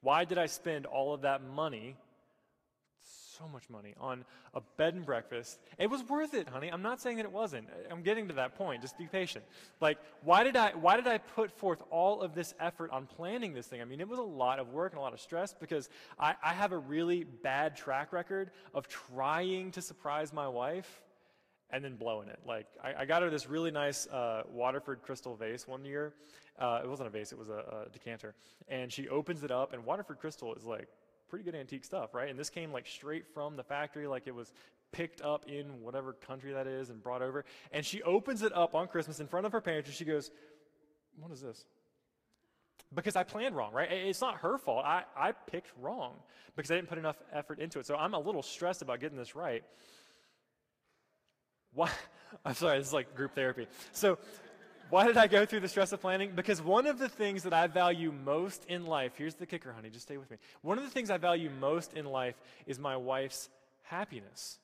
[0.00, 1.96] Why did I spend all of that money,
[3.02, 5.58] so much money, on a bed and breakfast?
[5.78, 6.68] It was worth it, honey.
[6.68, 7.68] I'm not saying that it wasn't.
[7.90, 8.82] I'm getting to that point.
[8.82, 9.44] Just be patient.
[9.80, 13.54] Like, why did I, why did I put forth all of this effort on planning
[13.54, 13.80] this thing?
[13.80, 15.88] I mean, it was a lot of work and a lot of stress because
[16.18, 21.02] I, I have a really bad track record of trying to surprise my wife
[21.70, 22.38] and then blowing it.
[22.46, 26.14] Like I, I got her this really nice uh, Waterford crystal vase one year.
[26.58, 28.34] Uh, it wasn't a vase; it was a, a, decanter.
[28.68, 30.88] And she opens it up, and Waterford crystal is like
[31.28, 32.30] pretty good antique stuff, right?
[32.30, 34.52] And this came like straight from the factory, like it was
[34.92, 37.44] picked up in whatever country that is and brought over.
[37.72, 40.30] And she opens it up on Christmas in front of her parents, and she goes,
[41.18, 41.66] "What is this?"
[42.94, 43.90] Because I planned wrong, right?
[43.90, 44.84] It's not her fault.
[44.84, 46.14] I, I picked wrong
[46.54, 47.86] because I didn't put enough effort into it.
[47.86, 49.64] So I'm a little stressed about getting this right.
[51.76, 51.90] Why?
[52.44, 53.68] I'm sorry, this is like group therapy.
[53.92, 54.18] So,
[54.88, 56.32] why did I go through the stress of planning?
[56.34, 59.90] Because one of the things that I value most in life, here's the kicker, honey,
[59.90, 60.36] just stay with me.
[60.62, 62.36] One of the things I value most in life
[62.66, 63.48] is my wife's
[63.82, 64.58] happiness.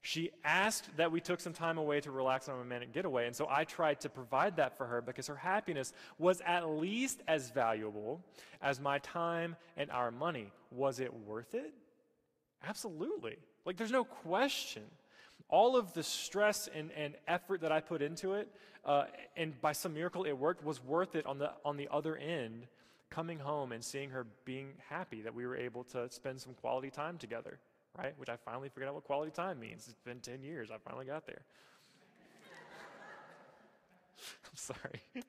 [0.00, 3.34] She asked that we took some time away to relax on a romantic getaway, and
[3.34, 7.50] so I tried to provide that for her because her happiness was at least as
[7.50, 8.22] valuable
[8.62, 10.52] as my time and our money.
[10.70, 11.74] Was it worth it?
[12.66, 13.36] Absolutely.
[13.64, 14.84] Like, there's no question
[15.48, 18.48] all of the stress and, and effort that I put into it,
[18.84, 19.04] uh,
[19.36, 22.66] and by some miracle it worked, was worth it on the, on the other end,
[23.10, 26.90] coming home and seeing her being happy that we were able to spend some quality
[26.90, 27.58] time together,
[27.96, 28.12] right?
[28.18, 29.86] Which I finally figured out what quality time means.
[29.88, 30.70] It's been 10 years.
[30.70, 31.40] I finally got there.
[34.44, 35.02] I'm sorry.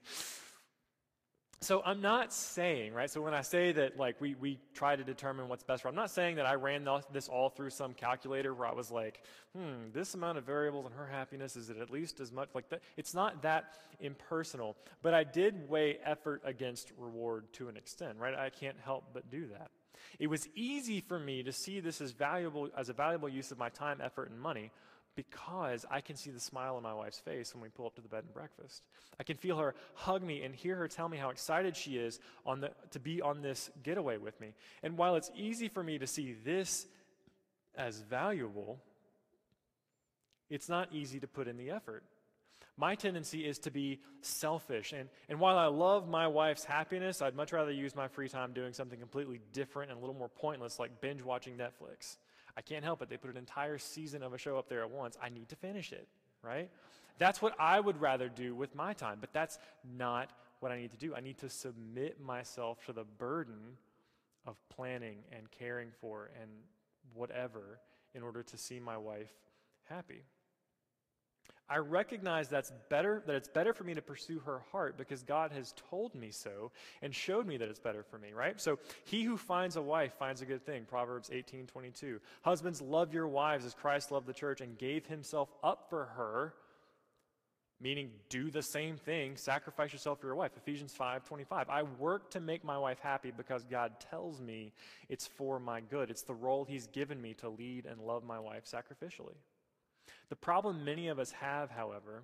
[1.61, 3.09] So I'm not saying, right?
[3.09, 5.95] So when I say that, like, we, we try to determine what's best for, I'm
[5.95, 9.91] not saying that I ran this all through some calculator where I was like, hmm,
[9.91, 12.81] this amount of variables and her happiness is it at least as much like that.
[12.95, 18.35] It's not that impersonal, but I did weigh effort against reward to an extent, right?
[18.35, 19.69] I can't help but do that.
[20.17, 23.57] It was easy for me to see this as valuable as a valuable use of
[23.57, 24.71] my time, effort, and money
[25.15, 28.01] because I can see the smile on my wife's face when we pull up to
[28.01, 28.83] the bed and breakfast.
[29.19, 32.19] I can feel her hug me and hear her tell me how excited she is
[32.45, 34.53] on the, to be on this getaway with me.
[34.83, 36.87] And while it's easy for me to see this
[37.75, 38.79] as valuable,
[40.49, 42.03] it's not easy to put in the effort.
[42.77, 44.93] My tendency is to be selfish.
[44.93, 48.53] And, and while I love my wife's happiness, I'd much rather use my free time
[48.53, 52.15] doing something completely different and a little more pointless, like binge watching Netflix.
[52.59, 53.09] I can't help it.
[53.09, 55.17] They put an entire season of a show up there at once.
[55.23, 56.09] I need to finish it,
[56.43, 56.69] right?
[57.17, 59.57] That's what I would rather do with my time, but that's
[59.97, 61.15] not what I need to do.
[61.15, 63.77] I need to submit myself to the burden
[64.45, 66.51] of planning and caring for and
[67.13, 67.79] whatever
[68.13, 69.31] in order to see my wife
[69.85, 70.23] happy.
[71.69, 75.51] I recognize that's better, that it's better for me to pursue her heart because God
[75.51, 76.71] has told me so
[77.03, 78.59] and showed me that it's better for me, right?
[78.59, 80.85] So he who finds a wife finds a good thing.
[80.85, 82.19] Proverbs 18, 22.
[82.41, 86.55] Husbands, love your wives as Christ loved the church and gave himself up for her,
[87.79, 90.51] meaning do the same thing, sacrifice yourself for your wife.
[90.57, 91.69] Ephesians 5, 25.
[91.69, 94.73] I work to make my wife happy because God tells me
[95.07, 96.09] it's for my good.
[96.09, 99.35] It's the role he's given me to lead and love my wife sacrificially.
[100.29, 102.23] The problem many of us have, however,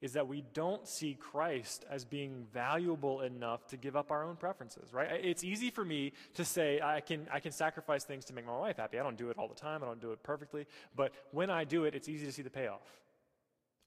[0.00, 4.36] is that we don't see Christ as being valuable enough to give up our own
[4.36, 5.08] preferences, right?
[5.22, 8.56] It's easy for me to say I can, I can sacrifice things to make my
[8.56, 8.98] wife happy.
[8.98, 11.64] I don't do it all the time, I don't do it perfectly, but when I
[11.64, 13.00] do it, it's easy to see the payoff.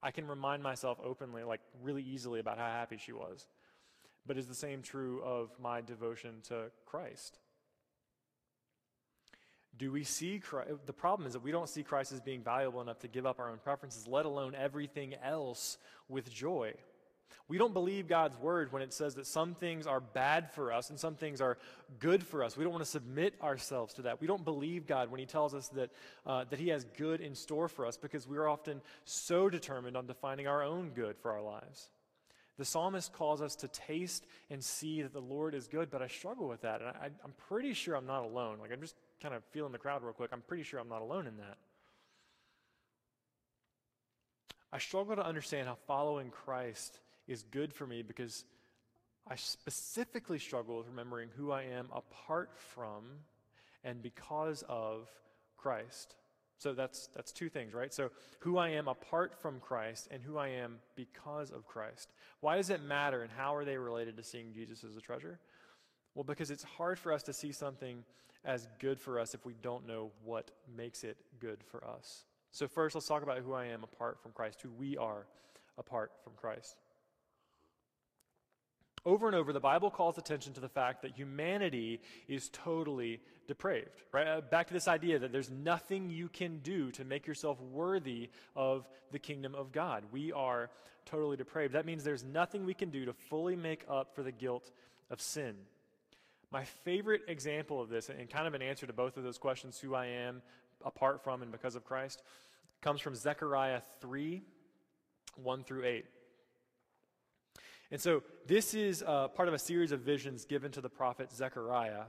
[0.04, 3.48] I can remind myself openly, like really easily, about how happy she was.
[4.26, 7.40] But is the same true of my devotion to Christ?
[9.78, 10.72] Do we see Christ?
[10.86, 13.40] The problem is that we don't see Christ as being valuable enough to give up
[13.40, 16.74] our own preferences, let alone everything else with joy.
[17.50, 20.90] We don't believe God's word when it says that some things are bad for us
[20.90, 21.58] and some things are
[22.00, 22.56] good for us.
[22.56, 24.22] We don't want to submit ourselves to that.
[24.22, 25.90] We don't believe God when He tells us that,
[26.26, 30.08] uh, that He has good in store for us because we're often so determined on
[30.08, 31.90] defining our own good for our lives.
[32.58, 36.08] The psalmist calls us to taste and see that the Lord is good, but I
[36.08, 36.82] struggle with that.
[36.82, 38.60] And I, I'm pretty sure I'm not alone.
[38.62, 40.32] Like, I'm just kind of feeling the crowd real quick.
[40.34, 41.58] I'm pretty sure I'm not alone in that.
[44.72, 48.44] I struggle to understand how following Christ is good for me because
[49.28, 53.04] I specifically struggle with remembering who I am apart from
[53.84, 55.08] and because of
[55.58, 56.16] Christ.
[56.58, 57.94] So that's that's two things, right?
[57.94, 58.10] So
[58.40, 62.12] who I am apart from Christ and who I am because of Christ.
[62.42, 65.40] Why does it matter and how are they related to seeing Jesus as a treasure?
[66.16, 68.04] Well, because it's hard for us to see something
[68.46, 72.26] as good for us if we don't know what makes it good for us.
[72.52, 75.26] So first, let's talk about who I am apart from Christ, who we are
[75.78, 76.78] apart from Christ.
[79.06, 84.04] Over and over, the Bible calls attention to the fact that humanity is totally depraved.
[84.14, 84.28] Right?
[84.28, 88.30] Uh, back to this idea that there's nothing you can do to make yourself worthy
[88.56, 90.06] of the kingdom of God.
[90.12, 90.70] We are
[91.06, 91.74] totally depraved.
[91.74, 94.72] That means there's nothing we can do to fully make up for the guilt
[95.10, 95.56] of sin.
[96.54, 99.80] My favorite example of this, and kind of an answer to both of those questions
[99.80, 100.44] who I am
[100.86, 102.22] apart from and because of Christ,
[102.80, 104.44] comes from Zechariah 3
[105.42, 106.06] 1 through 8.
[107.90, 111.32] And so this is uh, part of a series of visions given to the prophet
[111.32, 112.04] Zechariah.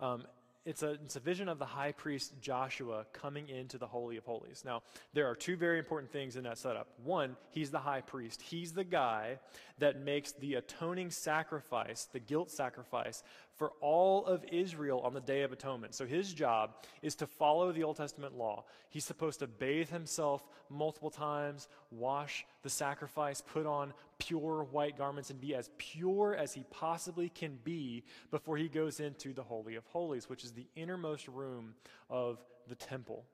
[0.00, 0.24] Um,
[0.66, 4.24] it's a, it's a vision of the high priest Joshua coming into the Holy of
[4.24, 4.62] Holies.
[4.64, 4.82] Now,
[5.14, 6.88] there are two very important things in that setup.
[7.04, 8.42] One, he's the high priest.
[8.42, 9.38] He's the guy
[9.78, 13.22] that makes the atoning sacrifice, the guilt sacrifice,
[13.56, 15.94] for all of Israel on the Day of Atonement.
[15.94, 18.64] So his job is to follow the Old Testament law.
[18.90, 25.30] He's supposed to bathe himself multiple times, wash the sacrifice, put on pure white garments,
[25.30, 29.74] and be as pure as he possibly can be before he goes into the Holy
[29.76, 31.74] of Holies, which is the innermost room
[32.10, 33.24] of the temple.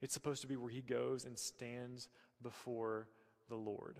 [0.00, 2.08] It's supposed to be where he goes and stands
[2.42, 3.08] before
[3.48, 3.96] the Lord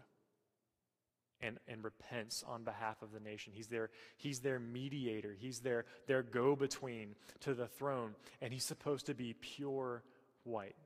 [1.40, 3.52] and, and repents on behalf of the nation.
[3.54, 8.64] He's their, he's their mediator, he's their, their go between to the throne, and he's
[8.64, 10.02] supposed to be pure
[10.44, 10.76] white.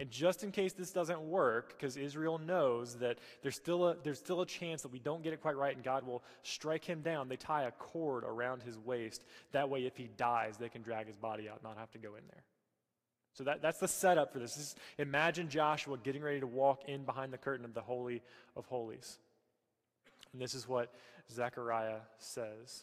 [0.00, 4.20] And just in case this doesn't work, because Israel knows that there's still, a, there's
[4.20, 7.02] still a chance that we don't get it quite right and God will strike him
[7.02, 9.24] down, they tie a cord around his waist.
[9.50, 12.14] That way, if he dies, they can drag his body out, not have to go
[12.14, 12.44] in there.
[13.38, 14.56] So that, that's the setup for this.
[14.56, 18.20] this is, imagine Joshua getting ready to walk in behind the curtain of the Holy
[18.56, 19.20] of Holies.
[20.32, 20.92] And this is what
[21.30, 22.82] Zechariah says.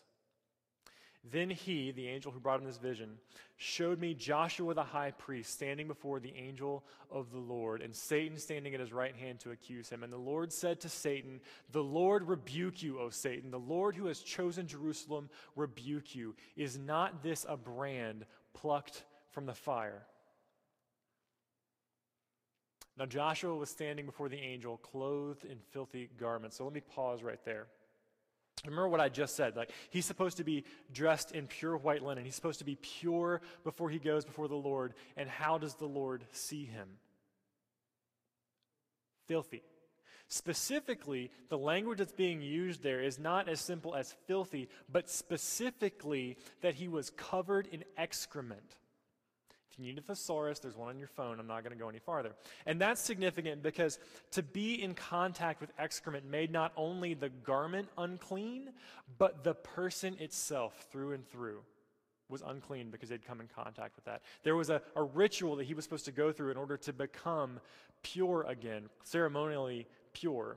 [1.29, 3.17] Then he, the angel who brought him this vision,
[3.57, 8.37] showed me Joshua the high priest standing before the angel of the Lord, and Satan
[8.37, 10.03] standing at his right hand to accuse him.
[10.03, 11.41] And the Lord said to Satan,
[11.73, 13.51] The Lord rebuke you, O Satan.
[13.51, 16.33] The Lord who has chosen Jerusalem rebuke you.
[16.55, 20.05] Is not this a brand plucked from the fire?
[22.97, 26.57] Now Joshua was standing before the angel, clothed in filthy garments.
[26.57, 27.67] So let me pause right there.
[28.63, 29.55] Remember what I just said.
[29.55, 32.23] Like he's supposed to be dressed in pure white linen.
[32.23, 34.93] He's supposed to be pure before he goes before the Lord.
[35.17, 36.87] And how does the Lord see him?
[39.27, 39.63] Filthy.
[40.27, 46.37] Specifically, the language that's being used there is not as simple as filthy, but specifically
[46.61, 48.77] that he was covered in excrement.
[49.75, 51.37] If you need a thesaurus, there's one on your phone.
[51.37, 52.31] I'm not going to go any farther.
[52.65, 53.99] And that's significant because
[54.31, 58.69] to be in contact with excrement made not only the garment unclean,
[59.17, 61.59] but the person itself through and through
[62.29, 64.21] was unclean because they'd come in contact with that.
[64.43, 66.93] There was a, a ritual that he was supposed to go through in order to
[66.93, 67.59] become
[68.01, 70.55] pure again, ceremonially pure.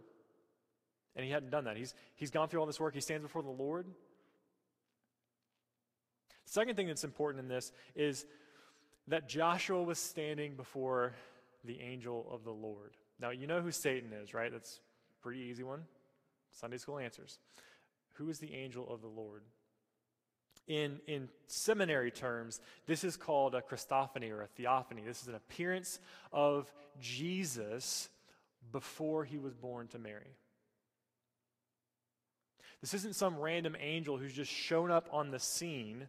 [1.17, 1.77] And he hadn't done that.
[1.77, 2.95] He's, he's gone through all this work.
[2.95, 3.87] He stands before the Lord.
[6.45, 8.25] Second thing that's important in this is
[9.09, 11.15] that Joshua was standing before
[11.65, 12.97] the angel of the Lord.
[13.21, 14.53] Now, you know who Satan is, right?
[14.53, 14.81] That's
[15.19, 15.81] a pretty easy one.
[16.53, 17.39] Sunday school answers.
[18.15, 19.43] Who is the angel of the Lord?
[20.67, 25.03] In, in seminary terms, this is called a Christophany or a theophany.
[25.07, 25.99] This is an appearance
[26.33, 28.11] of Jesus
[28.71, 30.37] before he was born to Mary.
[32.83, 36.07] This isn't some random angel who's just shown up on the scene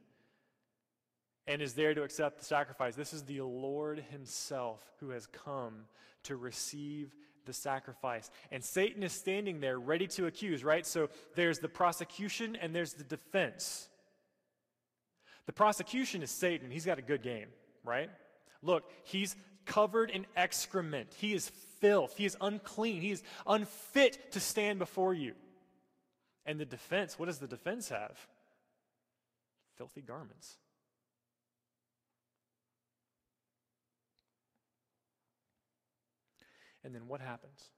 [1.49, 2.95] and is there to accept the sacrifice.
[2.95, 5.85] This is the Lord Himself who has come
[6.23, 7.11] to receive
[7.45, 8.29] the sacrifice.
[8.51, 10.85] And Satan is standing there ready to accuse, right?
[10.85, 13.89] So there's the prosecution and there's the defense.
[15.47, 16.69] The prosecution is Satan.
[16.69, 17.47] He's got a good game,
[17.83, 18.11] right?
[18.61, 19.35] Look, he's
[19.65, 21.15] covered in excrement.
[21.17, 22.15] He is filth.
[22.15, 23.01] He is unclean.
[23.01, 25.33] He is unfit to stand before you.
[26.45, 28.15] And the defense, what does the defense have?
[29.77, 30.59] Filthy garments.
[36.83, 37.69] And then what happens?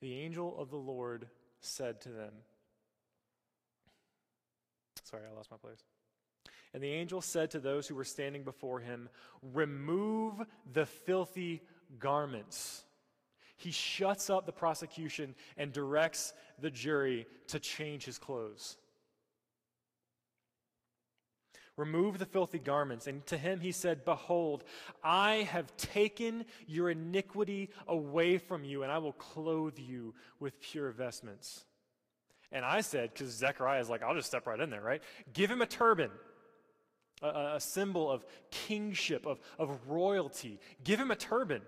[0.00, 1.28] The angel of the Lord
[1.60, 2.32] said to them,
[5.04, 5.82] Sorry, I lost my place.
[6.72, 9.08] And the angel said to those who were standing before him,
[9.42, 10.34] Remove
[10.72, 11.62] the filthy
[11.98, 12.84] garments.
[13.56, 18.76] He shuts up the prosecution and directs the jury to change his clothes.
[21.80, 23.06] Remove the filthy garments.
[23.06, 24.64] And to him he said, Behold,
[25.02, 30.90] I have taken your iniquity away from you, and I will clothe you with pure
[30.90, 31.64] vestments.
[32.52, 35.02] And I said, because Zechariah is like, I'll just step right in there, right?
[35.32, 36.10] Give him a turban,
[37.22, 40.60] a, a symbol of kingship, of, of royalty.
[40.84, 41.62] Give him a turban.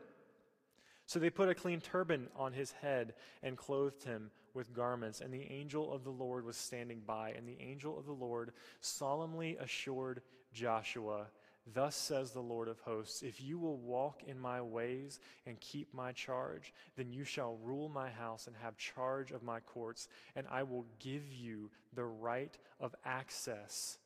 [1.06, 5.20] So they put a clean turban on his head and clothed him with garments.
[5.20, 7.30] And the angel of the Lord was standing by.
[7.30, 10.22] And the angel of the Lord solemnly assured
[10.52, 11.26] Joshua,
[11.72, 15.94] Thus says the Lord of hosts, if you will walk in my ways and keep
[15.94, 20.46] my charge, then you shall rule my house and have charge of my courts, and
[20.50, 23.98] I will give you the right of access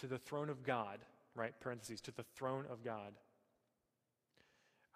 [0.00, 1.00] to the throne of God,
[1.34, 1.52] right?
[1.60, 3.12] Parentheses, to the throne of God.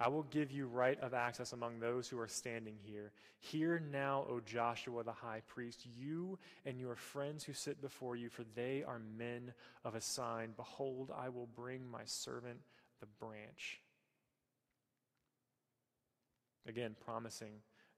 [0.03, 3.13] I will give you right of access among those who are standing here.
[3.39, 8.29] Hear now, O Joshua the high priest, you and your friends who sit before you,
[8.29, 9.53] for they are men
[9.85, 10.55] of a sign.
[10.57, 12.59] Behold, I will bring my servant
[12.99, 13.81] the branch.
[16.67, 17.53] Again, promising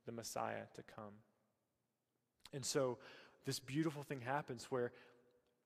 [0.05, 1.15] the Messiah to come.
[2.53, 2.99] And so,
[3.47, 4.93] this beautiful thing happens where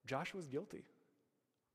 [0.05, 0.85] Joshua's guilty.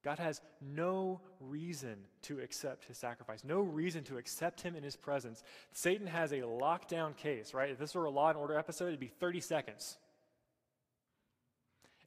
[0.05, 4.97] God has no reason to accept his sacrifice, no reason to accept him in his
[4.97, 5.43] presence.
[5.73, 7.71] Satan has a lockdown case, right?
[7.71, 9.97] If this were a law and order episode, it'd be 30 seconds.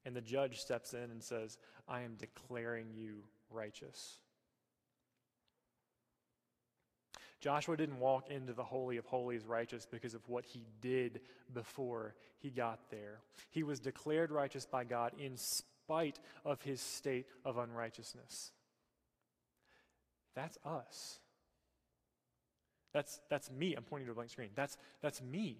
[0.05, 4.19] And the judge steps in and says, I am declaring you righteous.
[7.39, 11.21] Joshua didn't walk into the Holy of Holies righteous because of what he did
[11.53, 13.19] before he got there.
[13.49, 15.35] He was declared righteous by God in
[15.87, 18.51] spite of his state of unrighteousness.
[20.35, 21.19] That's us.
[22.93, 23.73] That's, that's me.
[23.73, 24.49] I'm pointing to a blank screen.
[24.53, 25.57] That's, that's me.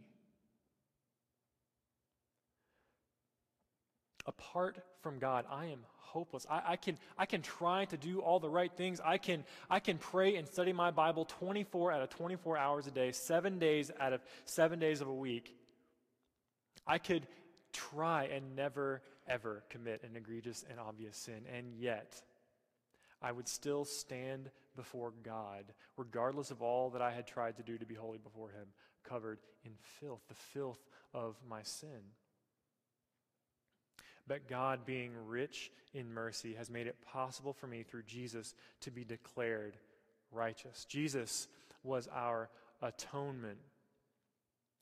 [4.25, 6.45] Apart from God, I am hopeless.
[6.49, 8.99] I, I, can, I can try to do all the right things.
[9.03, 12.91] I can, I can pray and study my Bible 24 out of 24 hours a
[12.91, 15.55] day, seven days out of seven days of a week.
[16.86, 17.28] I could
[17.71, 21.41] try and never ever commit an egregious and obvious sin.
[21.55, 22.21] And yet,
[23.21, 25.65] I would still stand before God,
[25.97, 28.67] regardless of all that I had tried to do to be holy before Him,
[29.03, 32.11] covered in filth, the filth of my sin.
[34.28, 38.91] But God, being rich in mercy, has made it possible for me through Jesus to
[38.91, 39.78] be declared
[40.32, 40.86] righteous.
[40.86, 41.47] Jesus
[41.84, 42.49] was our
[42.82, 43.57] atonement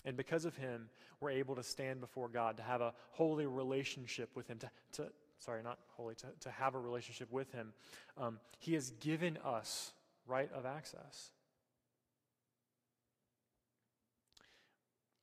[0.05, 0.89] and because of him,
[1.19, 5.11] we're able to stand before God, to have a holy relationship with him, to, to
[5.39, 7.73] sorry, not holy, to, to have a relationship with him.
[8.17, 9.91] Um, he has given us
[10.27, 11.31] right of access.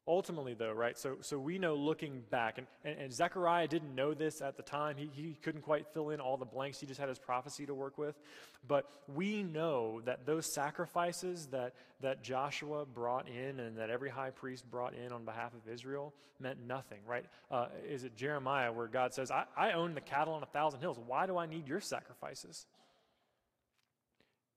[0.08, 4.14] Ultimately, though, right, so, so we know looking back, and, and, and, Zechariah didn't know
[4.14, 4.96] this at the time.
[4.96, 6.80] He, he couldn't quite fill in all the blanks.
[6.80, 8.18] He just had his prophecy to work with.
[8.66, 14.30] But we know that those sacrifices that, that Joshua brought in and that every high
[14.30, 17.24] priest brought in on behalf of Israel meant nothing, right?
[17.48, 20.80] Uh, is it Jeremiah where God says, I, I own the cattle on a thousand
[20.80, 20.98] hills.
[21.06, 22.66] Why do I need your sacrifices?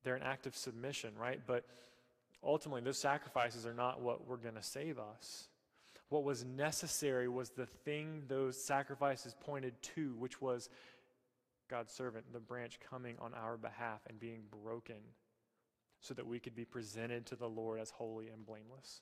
[0.02, 1.40] They're an act of submission, right?
[1.46, 1.64] But
[2.46, 5.48] ultimately, those sacrifices are not what were going to save us.
[6.08, 10.68] What was necessary was the thing those sacrifices pointed to, which was
[11.68, 14.96] God's servant, the branch coming on our behalf and being broken
[16.00, 19.00] so that we could be presented to the Lord as holy and blameless.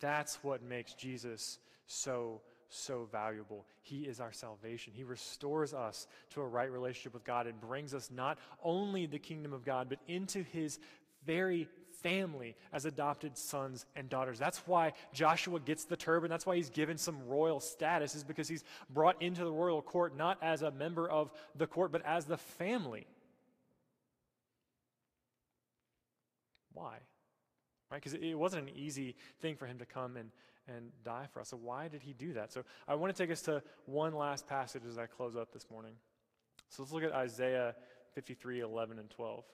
[0.00, 3.66] That's what makes Jesus so, so valuable.
[3.80, 4.92] He is our salvation.
[4.94, 9.18] He restores us to a right relationship with God and brings us not only the
[9.18, 10.78] kingdom of God, but into his
[11.26, 11.68] very
[12.02, 14.38] family as adopted sons and daughters.
[14.38, 16.30] That's why Joshua gets the turban.
[16.30, 20.16] That's why he's given some royal status, is because he's brought into the royal court
[20.16, 23.06] not as a member of the court, but as the family.
[26.74, 26.98] Why?
[27.90, 28.02] Right?
[28.02, 30.30] Because it wasn't an easy thing for him to come and,
[30.66, 31.50] and die for us.
[31.50, 32.52] So, why did he do that?
[32.52, 35.66] So, I want to take us to one last passage as I close up this
[35.70, 35.92] morning.
[36.70, 37.74] So, let's look at Isaiah
[38.14, 39.44] 53 11 and 12.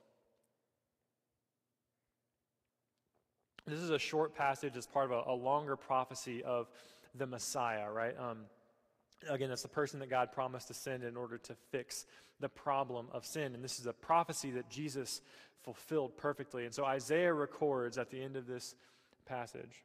[3.68, 6.68] This is a short passage as part of a, a longer prophecy of
[7.14, 8.14] the Messiah, right?
[8.18, 8.38] Um,
[9.28, 12.06] again, that's the person that God promised to send in order to fix
[12.40, 13.54] the problem of sin.
[13.54, 15.20] And this is a prophecy that Jesus
[15.62, 16.64] fulfilled perfectly.
[16.64, 18.74] And so Isaiah records at the end of this
[19.26, 19.84] passage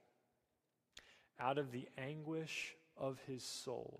[1.39, 3.99] out of the anguish of his soul,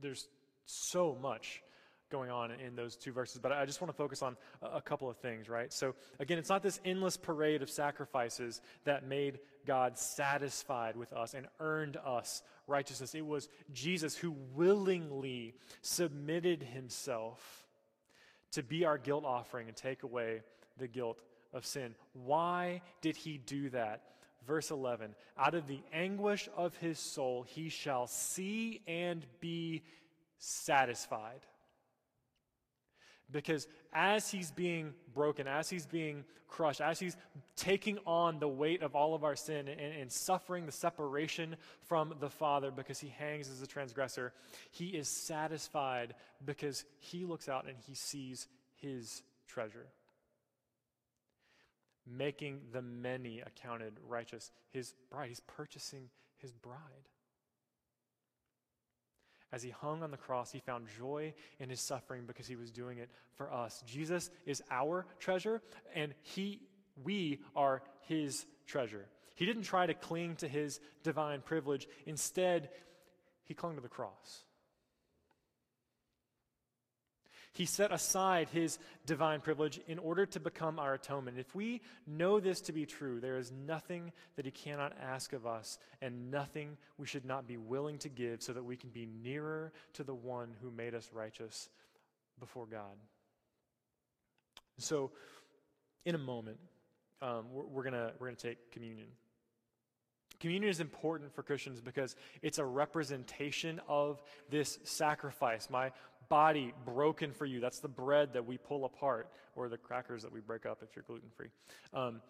[0.00, 0.28] There's
[0.64, 1.62] so much
[2.10, 5.10] going on in those two verses, but I just want to focus on a couple
[5.10, 5.72] of things, right?
[5.72, 11.34] So, again, it's not this endless parade of sacrifices that made God satisfied with us
[11.34, 13.14] and earned us righteousness.
[13.14, 17.66] It was Jesus who willingly submitted himself
[18.52, 20.42] to be our guilt offering and take away
[20.78, 21.22] the guilt
[21.52, 21.94] of sin.
[22.12, 24.02] Why did he do that?
[24.46, 29.82] Verse 11 Out of the anguish of his soul, he shall see and be
[30.38, 31.40] satisfied.
[33.30, 37.16] Because as he's being broken, as he's being crushed, as he's
[37.56, 42.14] taking on the weight of all of our sin and, and, suffering the separation from
[42.20, 44.32] the Father because he hangs as a transgressor,
[44.70, 46.14] he is satisfied
[46.44, 49.86] because he looks out and he sees his treasure.
[52.06, 54.50] Making the many accounted righteous.
[54.70, 57.08] His bride, he's purchasing his bride.
[59.52, 62.70] As he hung on the cross, he found joy in his suffering because he was
[62.70, 63.82] doing it for us.
[63.86, 65.62] Jesus is our treasure,
[65.94, 66.60] and he,
[67.02, 69.06] we are his treasure.
[69.34, 71.86] He didn't try to cling to his divine privilege.
[72.06, 72.70] Instead,
[73.44, 74.44] he clung to the cross.
[77.56, 81.38] He set aside his divine privilege in order to become our atonement.
[81.38, 85.46] If we know this to be true, there is nothing that he cannot ask of
[85.46, 89.08] us and nothing we should not be willing to give so that we can be
[89.22, 91.70] nearer to the one who made us righteous
[92.38, 92.92] before God.
[94.76, 95.12] So,
[96.04, 96.58] in a moment,
[97.22, 99.08] um, we're, we're going we're going to take communion.
[100.38, 105.70] Communion is important for Christians because it's a representation of this sacrifice.
[105.70, 105.92] My
[106.28, 107.60] body broken for you.
[107.60, 110.94] That's the bread that we pull apart, or the crackers that we break up if
[110.94, 111.48] you're gluten free.
[111.92, 112.20] Um,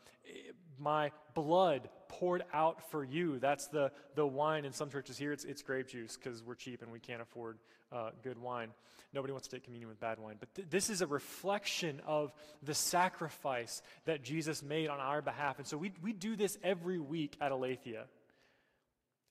[0.78, 3.38] my blood poured out for you.
[3.38, 5.32] That's the, the wine in some churches here.
[5.32, 7.58] It's, it's grape juice because we're cheap and we can't afford
[7.92, 8.70] uh, good wine.
[9.12, 10.36] Nobody wants to take communion with bad wine.
[10.38, 12.32] But th- this is a reflection of
[12.62, 15.58] the sacrifice that Jesus made on our behalf.
[15.58, 18.04] And so we, we do this every week at Aletheia.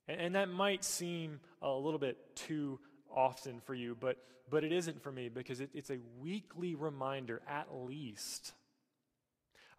[0.07, 2.79] And, and that might seem a little bit too
[3.15, 4.17] often for you, but,
[4.49, 8.53] but it isn't for me because it, it's a weekly reminder, at least,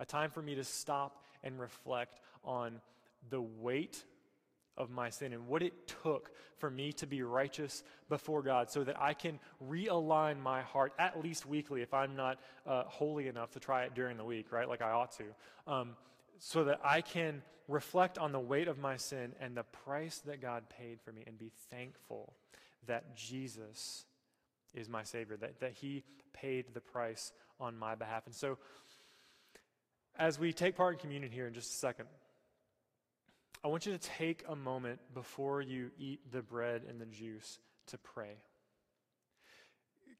[0.00, 2.80] a time for me to stop and reflect on
[3.30, 4.04] the weight
[4.76, 5.72] of my sin and what it
[6.02, 9.38] took for me to be righteous before God so that I can
[9.70, 13.94] realign my heart at least weekly if I'm not uh, holy enough to try it
[13.94, 14.68] during the week, right?
[14.68, 15.24] Like I ought to.
[15.66, 15.96] Um,
[16.38, 20.40] so that I can reflect on the weight of my sin and the price that
[20.40, 22.34] God paid for me and be thankful
[22.86, 24.04] that Jesus
[24.74, 28.26] is my Savior, that, that He paid the price on my behalf.
[28.26, 28.58] And so,
[30.18, 32.06] as we take part in communion here in just a second,
[33.64, 37.58] I want you to take a moment before you eat the bread and the juice
[37.88, 38.36] to pray.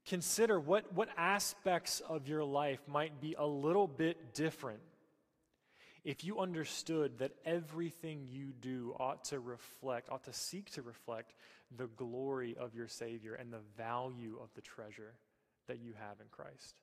[0.06, 4.80] Consider what, what aspects of your life might be a little bit different
[6.06, 11.34] if you understood that everything you do ought to reflect, ought to seek to reflect
[11.76, 15.14] the glory of your Savior and the value of the treasure
[15.68, 16.74] that you have in Christ?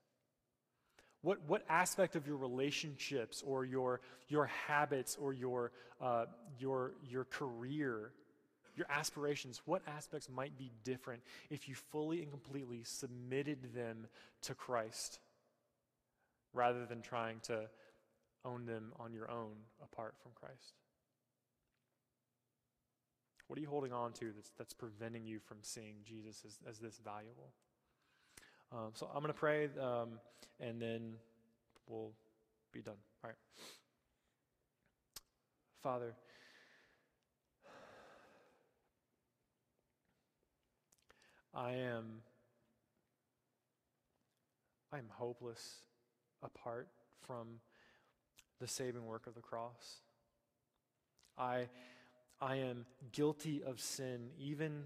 [1.22, 5.72] What, what aspect of your relationships or your, your habits or your,
[6.02, 6.26] uh,
[6.60, 8.12] your, your career,
[8.76, 14.08] your aspirations, what aspects might be different if you fully and completely submitted them
[14.42, 15.20] to Christ
[16.54, 17.70] rather than trying to
[18.44, 20.74] own them on your own apart from Christ?
[23.54, 26.80] What are you holding on to that's, that's preventing you from seeing Jesus as, as
[26.80, 27.54] this valuable?
[28.72, 30.14] Um, so I'm going to pray, um,
[30.60, 31.14] and then
[31.88, 32.14] we'll
[32.72, 32.96] be done.
[33.24, 33.36] All right.
[35.84, 36.16] Father,
[41.54, 42.06] I am
[44.92, 45.76] I am hopeless
[46.42, 46.88] apart
[47.22, 47.60] from
[48.60, 50.00] the saving work of the cross.
[51.38, 51.68] I,
[52.42, 54.84] I am guilty of sin, even,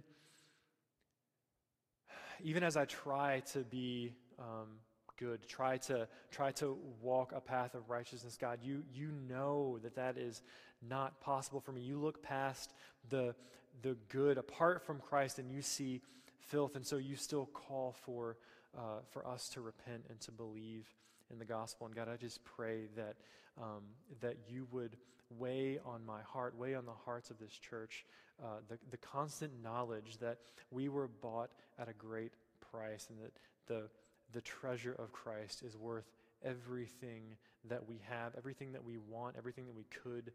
[2.44, 4.80] even as I try to be um,
[5.18, 8.38] good, try to, try to walk a path of righteousness.
[8.40, 10.42] God, you, you know that that is
[10.88, 11.82] not possible for me.
[11.82, 12.74] You look past
[13.10, 13.34] the,
[13.82, 16.02] the good apart from Christ and you see
[16.40, 18.38] filth, and so you still call for,
[18.78, 20.88] uh, for us to repent and to believe
[21.32, 21.88] in the gospel.
[21.88, 23.16] And God, I just pray that,
[23.62, 23.84] um,
[24.22, 24.96] that you would
[25.30, 28.06] weigh on my heart, weigh on the hearts of this church,
[28.44, 30.38] uh, the, the constant knowledge that
[30.72, 32.34] we were bought at a great
[32.72, 33.34] price and that
[33.68, 33.90] the,
[34.34, 36.06] the treasure of Christ is worth
[36.44, 37.24] everything
[37.70, 40.32] that we have, everything that we want, everything that we could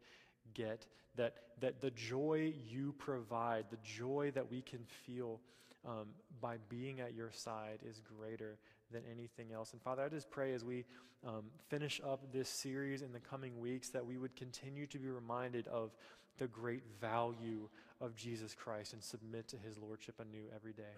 [0.55, 0.87] get,
[1.17, 5.41] that, that the joy you provide, the joy that we can feel
[5.87, 6.09] um,
[6.41, 8.59] by being at your side is greater
[8.93, 9.73] than anything else.
[9.73, 10.85] And Father, I just pray as we
[11.27, 15.09] um, finish up this series in the coming weeks that we would continue to be
[15.09, 15.91] reminded of
[16.39, 17.69] the great value
[18.01, 20.95] of Jesus Christ and submit to his lordship anew every day.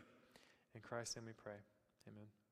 [0.74, 1.59] In Christ's name we pray.
[2.09, 2.43] Amen.